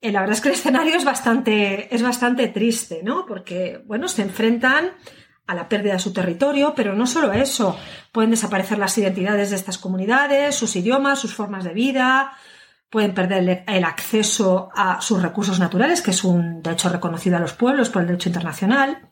Eh, 0.00 0.12
la 0.12 0.20
verdad 0.20 0.36
es 0.36 0.40
que 0.40 0.48
el 0.48 0.54
escenario 0.54 0.96
es 0.96 1.04
bastante, 1.04 1.94
es 1.94 2.02
bastante 2.02 2.48
triste, 2.48 3.02
¿no? 3.02 3.26
Porque, 3.26 3.82
bueno, 3.86 4.08
se 4.08 4.22
enfrentan 4.22 4.92
a 5.46 5.54
la 5.54 5.68
pérdida 5.68 5.94
de 5.94 5.98
su 5.98 6.12
territorio, 6.12 6.74
pero 6.74 6.94
no 6.94 7.06
solo 7.06 7.32
eso, 7.32 7.78
pueden 8.12 8.30
desaparecer 8.30 8.78
las 8.78 8.96
identidades 8.98 9.50
de 9.50 9.56
estas 9.56 9.78
comunidades, 9.78 10.54
sus 10.56 10.74
idiomas, 10.76 11.20
sus 11.20 11.34
formas 11.34 11.64
de 11.64 11.72
vida, 11.72 12.32
pueden 12.88 13.14
perder 13.14 13.64
el 13.66 13.84
acceso 13.84 14.70
a 14.74 15.00
sus 15.00 15.20
recursos 15.20 15.58
naturales, 15.58 16.02
que 16.02 16.12
es 16.12 16.24
un 16.24 16.62
derecho 16.62 16.88
reconocido 16.88 17.36
a 17.36 17.40
los 17.40 17.52
pueblos 17.52 17.88
por 17.88 18.02
el 18.02 18.08
derecho 18.08 18.28
internacional. 18.28 19.10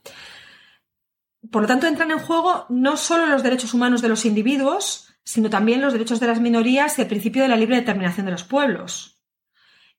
Por 1.50 1.62
lo 1.62 1.68
tanto, 1.68 1.86
entran 1.86 2.10
en 2.10 2.18
juego 2.18 2.66
no 2.68 2.96
solo 2.96 3.26
los 3.26 3.42
derechos 3.42 3.74
humanos 3.74 4.00
de 4.00 4.08
los 4.08 4.24
individuos, 4.24 5.14
sino 5.24 5.50
también 5.50 5.80
los 5.80 5.92
derechos 5.92 6.20
de 6.20 6.26
las 6.26 6.40
minorías 6.40 6.98
y 6.98 7.02
el 7.02 7.08
principio 7.08 7.42
de 7.42 7.48
la 7.48 7.56
libre 7.56 7.76
determinación 7.76 8.26
de 8.26 8.32
los 8.32 8.44
pueblos. 8.44 9.22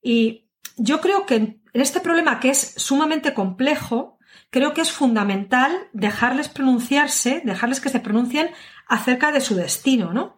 Y 0.01 0.49
yo 0.77 1.01
creo 1.01 1.25
que 1.25 1.35
en 1.35 1.61
este 1.73 1.99
problema, 1.99 2.39
que 2.39 2.49
es 2.49 2.75
sumamente 2.77 3.33
complejo, 3.33 4.17
creo 4.49 4.73
que 4.73 4.81
es 4.81 4.91
fundamental 4.91 5.89
dejarles 5.93 6.47
pronunciarse, 6.47 7.41
dejarles 7.43 7.81
que 7.81 7.89
se 7.89 7.99
pronuncien 7.99 8.51
acerca 8.87 9.31
de 9.31 9.41
su 9.41 9.55
destino, 9.55 10.13
¿no? 10.13 10.37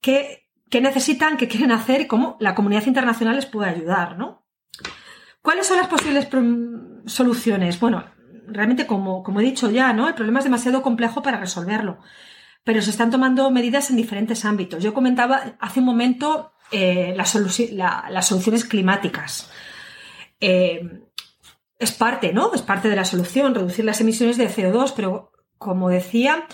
¿Qué, 0.00 0.43
necesitan, 0.80 1.36
qué 1.36 1.48
quieren 1.48 1.72
hacer 1.72 2.02
y 2.02 2.06
cómo 2.06 2.36
la 2.40 2.54
comunidad 2.54 2.86
internacional 2.86 3.36
les 3.36 3.46
puede 3.46 3.70
ayudar, 3.70 4.18
¿no? 4.18 4.46
¿Cuáles 5.42 5.66
son 5.66 5.76
las 5.76 5.88
posibles 5.88 6.28
soluciones? 7.06 7.78
Bueno, 7.78 8.04
realmente, 8.46 8.86
como, 8.86 9.22
como 9.22 9.40
he 9.40 9.44
dicho 9.44 9.70
ya, 9.70 9.92
¿no? 9.92 10.08
El 10.08 10.14
problema 10.14 10.38
es 10.38 10.44
demasiado 10.44 10.82
complejo 10.82 11.22
para 11.22 11.38
resolverlo, 11.38 11.98
pero 12.64 12.80
se 12.80 12.90
están 12.90 13.10
tomando 13.10 13.50
medidas 13.50 13.90
en 13.90 13.96
diferentes 13.96 14.44
ámbitos. 14.44 14.82
Yo 14.82 14.94
comentaba 14.94 15.56
hace 15.60 15.80
un 15.80 15.86
momento 15.86 16.54
eh, 16.70 17.14
las, 17.16 17.30
soluciones 17.30 18.64
climáticas. 18.64 19.50
Eh, 20.40 21.02
es 21.78 21.92
parte, 21.92 22.32
¿no? 22.32 22.52
Es 22.54 22.62
parte 22.62 22.88
de 22.88 22.96
la 22.96 23.04
solución, 23.04 23.54
reducir 23.54 23.84
las 23.84 24.00
emisiones 24.00 24.38
de 24.38 24.48
CO2, 24.48 24.92
pero 24.96 25.32
como 25.58 25.88
decía, 25.88 26.46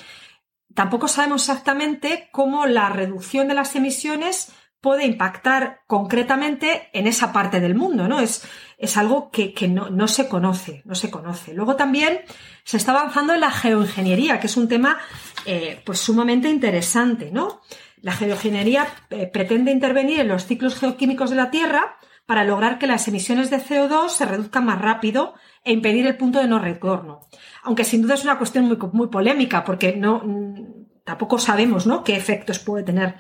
tampoco 0.75 1.09
sabemos 1.09 1.43
exactamente 1.43 2.29
cómo 2.33 2.67
la 2.67 2.89
reducción 2.89 3.49
de 3.49 3.55
las 3.55 3.75
emisiones 3.77 4.53
puede 4.81 5.05
impactar 5.05 5.83
concretamente 5.87 6.89
en 6.93 7.07
esa 7.07 7.33
parte 7.33 7.61
del 7.61 7.75
mundo, 7.75 8.09
¿no? 8.09 8.21
Es, 8.21 8.43
es 8.79 8.97
algo 8.97 9.31
que, 9.31 9.53
no, 9.69 10.09
se 10.09 10.29
conoce, 10.29 10.83
no 10.87 10.95
se 10.95 11.11
conoce. 11.11 11.53
Luego 11.53 11.77
también 11.77 12.21
se 12.65 12.79
está 12.79 12.93
avanzando 12.93 13.35
en 13.35 13.41
la 13.41 13.51
geoingeniería, 13.51 14.41
que 14.41 14.47
es 14.47 14.57
un 14.57 14.69
tema 14.69 14.99
eh, 15.45 15.83
pues 15.85 15.99
sumamente 15.99 16.49
interesante, 16.49 17.31
¿no? 17.31 17.61
La 18.01 18.13
geoingeniería 18.13 18.87
eh, 19.11 19.27
pretende 19.27 19.71
intervenir 19.71 20.21
en 20.21 20.29
los 20.29 20.47
ciclos 20.47 20.79
geoquímicos 20.79 21.29
de 21.29 21.37
la 21.37 21.51
Tierra 21.51 21.99
para 22.31 22.45
lograr 22.45 22.79
que 22.79 22.87
las 22.87 23.09
emisiones 23.09 23.51
de 23.51 23.57
CO2 23.57 24.11
se 24.11 24.25
reduzcan 24.25 24.65
más 24.65 24.81
rápido 24.81 25.35
e 25.65 25.73
impedir 25.73 26.07
el 26.07 26.17
punto 26.17 26.39
de 26.39 26.47
no 26.47 26.61
retorno. 26.61 27.27
Aunque 27.65 27.83
sin 27.83 28.03
duda 28.03 28.15
es 28.15 28.23
una 28.23 28.39
cuestión 28.39 28.79
muy, 28.93 29.09
polémica 29.09 29.65
porque 29.65 29.97
no, 29.97 30.23
mm, 30.25 31.03
tampoco 31.03 31.41
sabemos 31.41 31.89
¿no? 31.89 32.05
qué 32.05 32.15
efectos 32.15 32.61
puede 32.61 32.85
tener 32.85 33.17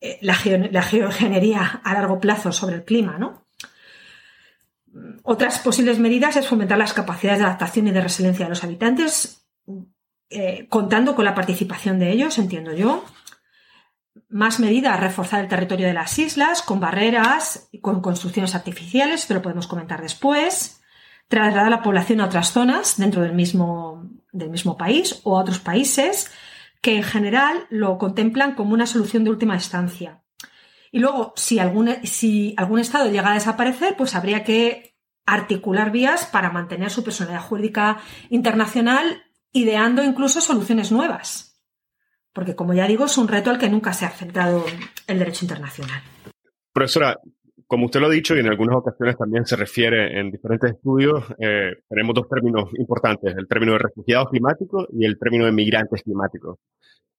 eh, 0.00 0.18
la, 0.22 0.34
geoingeniería 0.34 1.82
a 1.84 1.94
largo 1.94 2.18
plazo 2.18 2.50
sobre 2.50 2.74
el 2.74 2.84
clima. 2.84 3.16
Otras 5.22 5.60
posibles 5.60 6.00
medidas 6.00 6.34
es 6.34 6.48
fomentar 6.48 6.78
las 6.78 6.94
capacidades 6.94 7.38
de 7.38 7.44
adaptación 7.44 7.86
y 7.86 7.92
de 7.92 8.00
resiliencia 8.00 8.46
de 8.46 8.50
los 8.50 8.64
habitantes, 8.64 9.46
eh, 10.30 10.66
contando 10.68 11.14
con 11.14 11.24
la 11.24 11.36
participación 11.36 12.00
de 12.00 12.10
ellos, 12.10 12.36
entiendo 12.38 12.72
yo, 12.72 13.04
más 14.28 14.60
medidas, 14.60 15.00
reforzar 15.00 15.40
el 15.40 15.48
territorio 15.48 15.86
de 15.86 15.94
las 15.94 16.18
islas 16.18 16.62
con 16.62 16.80
barreras 16.80 17.68
con 17.80 18.00
construcciones 18.00 18.54
artificiales, 18.54 19.22
esto 19.22 19.34
lo 19.34 19.42
podemos 19.42 19.66
comentar 19.66 20.02
después. 20.02 20.80
Trasladar 21.28 21.66
a 21.66 21.70
la 21.70 21.82
población 21.82 22.20
a 22.20 22.26
otras 22.26 22.52
zonas 22.52 22.96
dentro 22.96 23.22
del 23.22 23.34
mismo, 23.34 24.08
del 24.32 24.50
mismo 24.50 24.76
país 24.76 25.20
o 25.24 25.36
a 25.36 25.42
otros 25.42 25.58
países 25.58 26.30
que 26.80 26.96
en 26.96 27.02
general 27.02 27.66
lo 27.70 27.98
contemplan 27.98 28.54
como 28.54 28.74
una 28.74 28.86
solución 28.86 29.24
de 29.24 29.30
última 29.30 29.54
instancia. 29.54 30.22
Y 30.90 31.00
luego, 31.00 31.34
si 31.36 31.58
algún, 31.58 31.96
si 32.04 32.54
algún 32.56 32.78
Estado 32.78 33.10
llega 33.10 33.30
a 33.30 33.34
desaparecer, 33.34 33.96
pues 33.96 34.14
habría 34.14 34.44
que 34.44 34.96
articular 35.26 35.90
vías 35.90 36.24
para 36.24 36.50
mantener 36.50 36.90
su 36.90 37.04
personalidad 37.04 37.42
jurídica 37.42 37.98
internacional, 38.30 39.24
ideando 39.52 40.02
incluso 40.02 40.40
soluciones 40.40 40.90
nuevas 40.90 41.47
porque 42.32 42.54
como 42.54 42.74
ya 42.74 42.86
digo, 42.86 43.06
es 43.06 43.18
un 43.18 43.28
reto 43.28 43.50
al 43.50 43.58
que 43.58 43.68
nunca 43.68 43.92
se 43.92 44.04
ha 44.04 44.08
aceptado 44.08 44.64
el 45.06 45.18
derecho 45.18 45.44
internacional. 45.44 46.02
Profesora, 46.72 47.18
como 47.66 47.86
usted 47.86 48.00
lo 48.00 48.06
ha 48.06 48.10
dicho 48.10 48.34
y 48.34 48.40
en 48.40 48.48
algunas 48.48 48.76
ocasiones 48.76 49.16
también 49.16 49.44
se 49.44 49.54
refiere 49.54 50.18
en 50.18 50.30
diferentes 50.30 50.70
estudios, 50.70 51.24
eh, 51.38 51.72
tenemos 51.88 52.14
dos 52.14 52.28
términos 52.28 52.70
importantes, 52.78 53.34
el 53.36 53.46
término 53.46 53.72
de 53.72 53.78
refugiados 53.78 54.30
climáticos 54.30 54.86
y 54.92 55.04
el 55.04 55.18
término 55.18 55.44
de 55.44 55.52
migrantes 55.52 56.02
climáticos. 56.02 56.58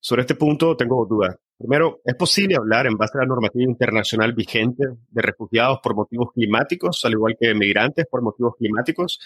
Sobre 0.01 0.21
este 0.21 0.35
punto 0.35 0.75
tengo 0.77 1.05
dudas. 1.05 1.35
Primero, 1.57 1.99
¿es 2.05 2.15
posible 2.15 2.55
hablar 2.55 2.87
en 2.87 2.95
base 2.95 3.17
a 3.17 3.21
la 3.21 3.27
normativa 3.27 3.69
internacional 3.69 4.33
vigente 4.33 4.85
de 5.09 5.21
refugiados 5.21 5.79
por 5.83 5.93
motivos 5.93 6.31
climáticos, 6.33 7.03
al 7.03 7.11
igual 7.11 7.35
que 7.39 7.49
de 7.49 7.55
migrantes 7.55 8.05
por 8.09 8.21
motivos 8.21 8.55
climáticos? 8.57 9.19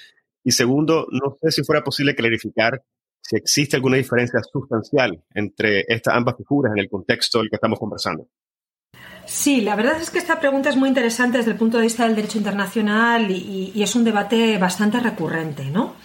Y 0.44 0.52
segundo, 0.52 1.08
no 1.12 1.38
sé 1.42 1.52
si 1.52 1.64
fuera 1.64 1.84
posible 1.84 2.16
clarificar 2.16 2.82
si 3.24 3.38
existe 3.38 3.78
alguna 3.78 3.98
diferencia 3.98 4.42
sustancial 4.44 5.24
entre 5.34 5.86
estas 5.88 6.14
ambas 6.14 6.36
figuras 6.38 6.74
en 6.74 6.80
el 6.80 6.90
contexto 6.90 7.40
del 7.40 7.50
que 7.50 7.56
estamos 7.56 7.80
conversando. 7.80 8.28
Sí, 9.26 9.62
la 9.62 9.78
verdad 9.78 10.02
es 10.02 10.10
que 10.10 10.20
esta 10.20 10.40
pregunta 10.40 10.70
es 10.70 10.76
muy 10.76 10.90
interesante 10.90 11.38
desde 11.38 11.52
el 11.52 11.58
punto 11.58 11.78
de 11.78 11.84
vista 11.84 12.06
del 12.06 12.16
derecho 12.16 12.38
internacional 12.38 13.32
y, 13.32 13.82
es 13.82 13.96
un 13.96 14.04
debate 14.04 14.58
bastante 14.58 15.00
recurrente, 15.00 15.66
¿no? 15.66 15.96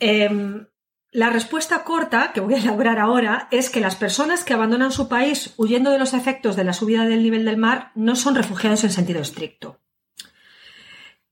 Em, 0.00 0.66
la 1.12 1.30
respuesta 1.30 1.84
corta 1.84 2.32
que 2.32 2.40
voy 2.40 2.54
a 2.54 2.58
elaborar 2.58 2.98
ahora 2.98 3.48
es 3.52 3.70
que 3.70 3.80
las 3.80 3.94
personas 3.94 4.42
que 4.42 4.54
abandonan 4.54 4.90
su 4.90 5.08
país 5.08 5.54
huyendo 5.56 5.92
de 5.92 5.98
los 6.00 6.14
efectos 6.14 6.56
de 6.56 6.64
la 6.64 6.72
subida 6.72 7.06
del 7.06 7.22
nivel 7.22 7.44
del 7.44 7.56
mar 7.56 7.92
no 7.94 8.16
son 8.16 8.34
refugiados 8.34 8.82
en 8.82 8.90
sentido 8.90 9.20
estricto. 9.20 9.80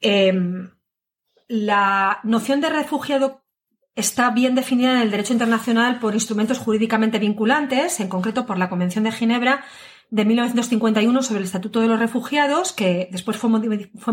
Em, 0.00 0.70
la 1.48 2.20
noción 2.22 2.60
de 2.60 2.70
refugiado 2.70 3.45
está 3.96 4.30
bien 4.30 4.54
definida 4.54 4.92
en 4.92 5.00
el 5.00 5.10
derecho 5.10 5.32
internacional 5.32 5.98
por 5.98 6.14
instrumentos 6.14 6.58
jurídicamente 6.58 7.18
vinculantes, 7.18 7.98
en 7.98 8.08
concreto 8.08 8.46
por 8.46 8.58
la 8.58 8.68
Convención 8.68 9.04
de 9.04 9.10
Ginebra 9.10 9.64
de 10.10 10.24
1951 10.24 11.22
sobre 11.22 11.40
el 11.40 11.46
Estatuto 11.46 11.80
de 11.80 11.88
los 11.88 11.98
Refugiados, 11.98 12.72
que 12.72 13.08
después 13.10 13.38
fue, 13.38 13.50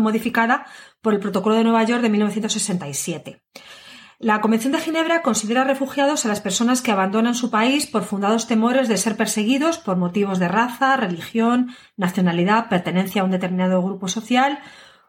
modificada 0.00 0.66
por 1.02 1.12
el 1.12 1.20
Protocolo 1.20 1.54
de 1.54 1.64
Nueva 1.64 1.84
York 1.84 2.02
de 2.02 2.08
1967. 2.08 3.42
La 4.18 4.40
Convención 4.40 4.72
de 4.72 4.80
Ginebra 4.80 5.22
considera 5.22 5.64
refugiados 5.64 6.24
a 6.24 6.28
las 6.28 6.40
personas 6.40 6.80
que 6.80 6.90
abandonan 6.90 7.34
su 7.34 7.50
país 7.50 7.86
por 7.86 8.04
fundados 8.04 8.46
temores 8.46 8.88
de 8.88 8.96
ser 8.96 9.16
perseguidos 9.16 9.78
por 9.78 9.96
motivos 9.96 10.38
de 10.38 10.48
raza, 10.48 10.96
religión, 10.96 11.74
nacionalidad, 11.96 12.70
pertenencia 12.70 13.20
a 13.20 13.24
un 13.24 13.32
determinado 13.32 13.82
grupo 13.82 14.08
social 14.08 14.60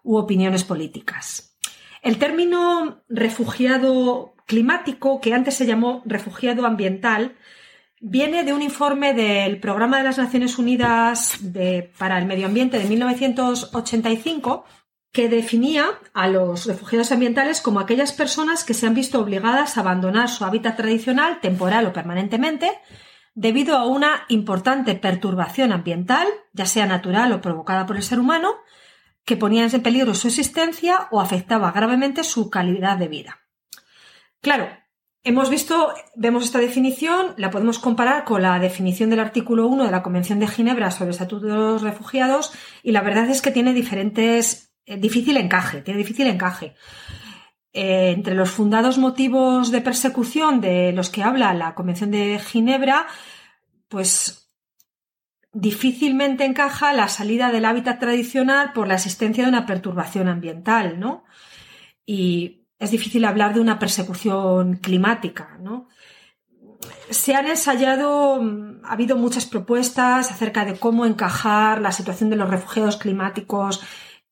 u 0.04 0.18
opiniones 0.18 0.66
políticas. 0.66 1.58
El 2.02 2.18
término 2.18 3.04
refugiado 3.08 4.35
climático, 4.46 5.20
que 5.22 5.34
antes 5.34 5.56
se 5.56 5.66
llamó 5.66 6.02
refugiado 6.06 6.66
ambiental, 6.66 7.36
viene 8.00 8.44
de 8.44 8.54
un 8.54 8.62
informe 8.62 9.14
del 9.14 9.60
Programa 9.60 9.98
de 9.98 10.04
las 10.04 10.18
Naciones 10.18 10.58
Unidas 10.58 11.40
para 11.98 12.18
el 12.18 12.26
Medio 12.26 12.46
Ambiente 12.46 12.78
de 12.78 12.86
1985 12.86 14.66
que 15.16 15.30
definía 15.30 15.86
a 16.14 16.28
los 16.28 16.66
refugiados 16.66 17.14
ambientales 17.14 17.62
como 17.62 17.80
aquellas 17.80 18.12
personas 18.12 18.66
que 18.66 18.74
se 18.74 18.86
han 18.86 18.94
visto 18.94 19.22
obligadas 19.22 19.78
a 19.78 19.80
abandonar 19.80 20.28
su 20.28 20.44
hábitat 20.44 20.76
tradicional, 20.76 21.40
temporal 21.40 21.86
o 21.86 21.94
permanentemente, 21.94 22.70
debido 23.34 23.78
a 23.78 23.86
una 23.86 24.26
importante 24.28 24.94
perturbación 24.96 25.72
ambiental, 25.72 26.28
ya 26.52 26.66
sea 26.66 26.86
natural 26.86 27.32
o 27.32 27.40
provocada 27.40 27.86
por 27.86 27.96
el 27.96 28.04
ser 28.04 28.20
humano, 28.20 28.56
que 29.24 29.38
ponían 29.38 29.70
en 29.74 29.82
peligro 29.82 30.14
su 30.16 30.28
existencia 30.28 31.08
o 31.12 31.22
afectaba 31.22 31.72
gravemente 31.72 32.26
su 32.26 32.50
calidad 32.50 32.98
de 32.98 33.08
vida. 33.08 33.45
Claro, 34.46 34.70
hemos 35.24 35.50
visto, 35.50 35.92
vemos 36.14 36.44
esta 36.44 36.60
definición, 36.60 37.34
la 37.36 37.50
podemos 37.50 37.80
comparar 37.80 38.26
con 38.26 38.44
la 38.44 38.60
definición 38.60 39.10
del 39.10 39.20
artículo 39.20 39.66
1 39.66 39.86
de 39.86 39.92
la 39.92 40.04
Convención 40.04 40.38
de 40.38 40.48
Ginebra 40.48 40.92
sobre 40.92 41.06
el 41.06 41.14
Estatuto 41.14 41.48
de 41.48 41.54
los 41.56 41.82
Refugiados 41.82 42.54
y 42.84 42.92
la 42.92 43.02
verdad 43.02 43.28
es 43.28 43.42
que 43.42 43.50
tiene 43.50 43.74
diferentes, 43.74 44.72
eh, 44.86 44.98
difícil 44.98 45.38
encaje, 45.38 45.82
tiene 45.82 45.98
difícil 45.98 46.28
encaje. 46.28 46.76
Eh, 47.74 48.12
entre 48.12 48.36
los 48.36 48.52
fundados 48.52 49.00
motivos 49.00 49.72
de 49.72 49.82
persecución 49.82 50.62
de 50.62 50.92
los 50.92 51.10
que 51.10 51.24
habla 51.24 51.56
la 51.56 51.74
Convención 51.74 52.12
de 52.12 52.38
Ginebra, 52.38 53.08
pues 53.88 54.52
difícilmente 55.54 56.46
encaja 56.46 56.94
la 56.94 57.08
salida 57.08 57.52
del 57.52 57.66
hábitat 57.66 58.00
tradicional 58.00 58.74
por 58.74 58.88
la 58.88 58.94
existencia 58.94 59.44
de 59.44 59.50
una 59.50 59.66
perturbación 59.66 60.28
ambiental, 60.28 61.00
¿no? 61.00 61.24
Y 62.06 62.65
es 62.80 62.92
difícil 62.92 63.26
hablar 63.26 63.54
de 63.54 63.60
una 63.60 63.80
persecución 63.80 64.78
climática, 64.78 65.58
¿no? 65.62 65.88
Se 67.10 67.34
han 67.34 67.48
ensayado, 67.48 68.42
ha 68.84 68.94
habido 68.94 69.18
muchas 69.18 69.46
propuestas 69.46 70.32
acerca 70.32 70.66
de 70.66 70.76
cómo 70.78 71.06
encajar 71.06 71.82
la 71.82 71.92
situación 71.92 72.30
de 72.30 72.36
los 72.36 72.50
refugiados 72.50 72.98
climáticos 72.98 73.84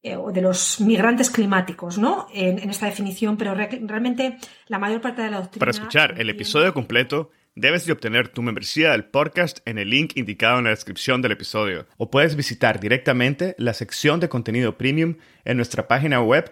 eh, 0.04 0.16
o 0.16 0.32
de 0.32 0.42
los 0.42 0.82
migrantes 0.82 1.30
climáticos, 1.30 1.98
¿no? 1.98 2.28
En, 2.34 2.70
esta 2.70 2.86
definición, 2.86 3.38
pero 3.38 3.56
realmente 3.56 4.38
la 4.68 4.78
mayor 4.78 5.02
parte 5.02 5.22
de 5.22 5.32
la 5.32 5.40
doctrina. 5.42 5.60
Para 5.60 5.72
escuchar 5.72 6.20
el 6.20 6.30
episodio 6.30 6.74
completo, 6.74 7.32
Debes 7.56 7.86
de 7.86 7.94
obtener 7.94 8.30
tu 8.30 8.42
membresía 8.42 8.94
del 8.94 9.06
podcast 9.06 9.60
en 9.66 9.78
el 9.78 9.92
link 9.92 10.14
indicado 10.16 10.58
en 10.58 10.64
la 10.64 10.72
descripción 10.72 11.22
del 11.22 11.34
episodio 11.34 11.86
o 11.98 12.10
puedes 12.10 12.36
visitar 12.36 12.80
directamente 12.80 13.54
la 13.60 13.76
sección 13.76 14.20
de 14.20 14.28
contenido 14.28 14.76
premium 14.76 15.18
en 15.46 15.58
nuestra 15.58 15.88
página 15.88 16.20
web 16.20 16.52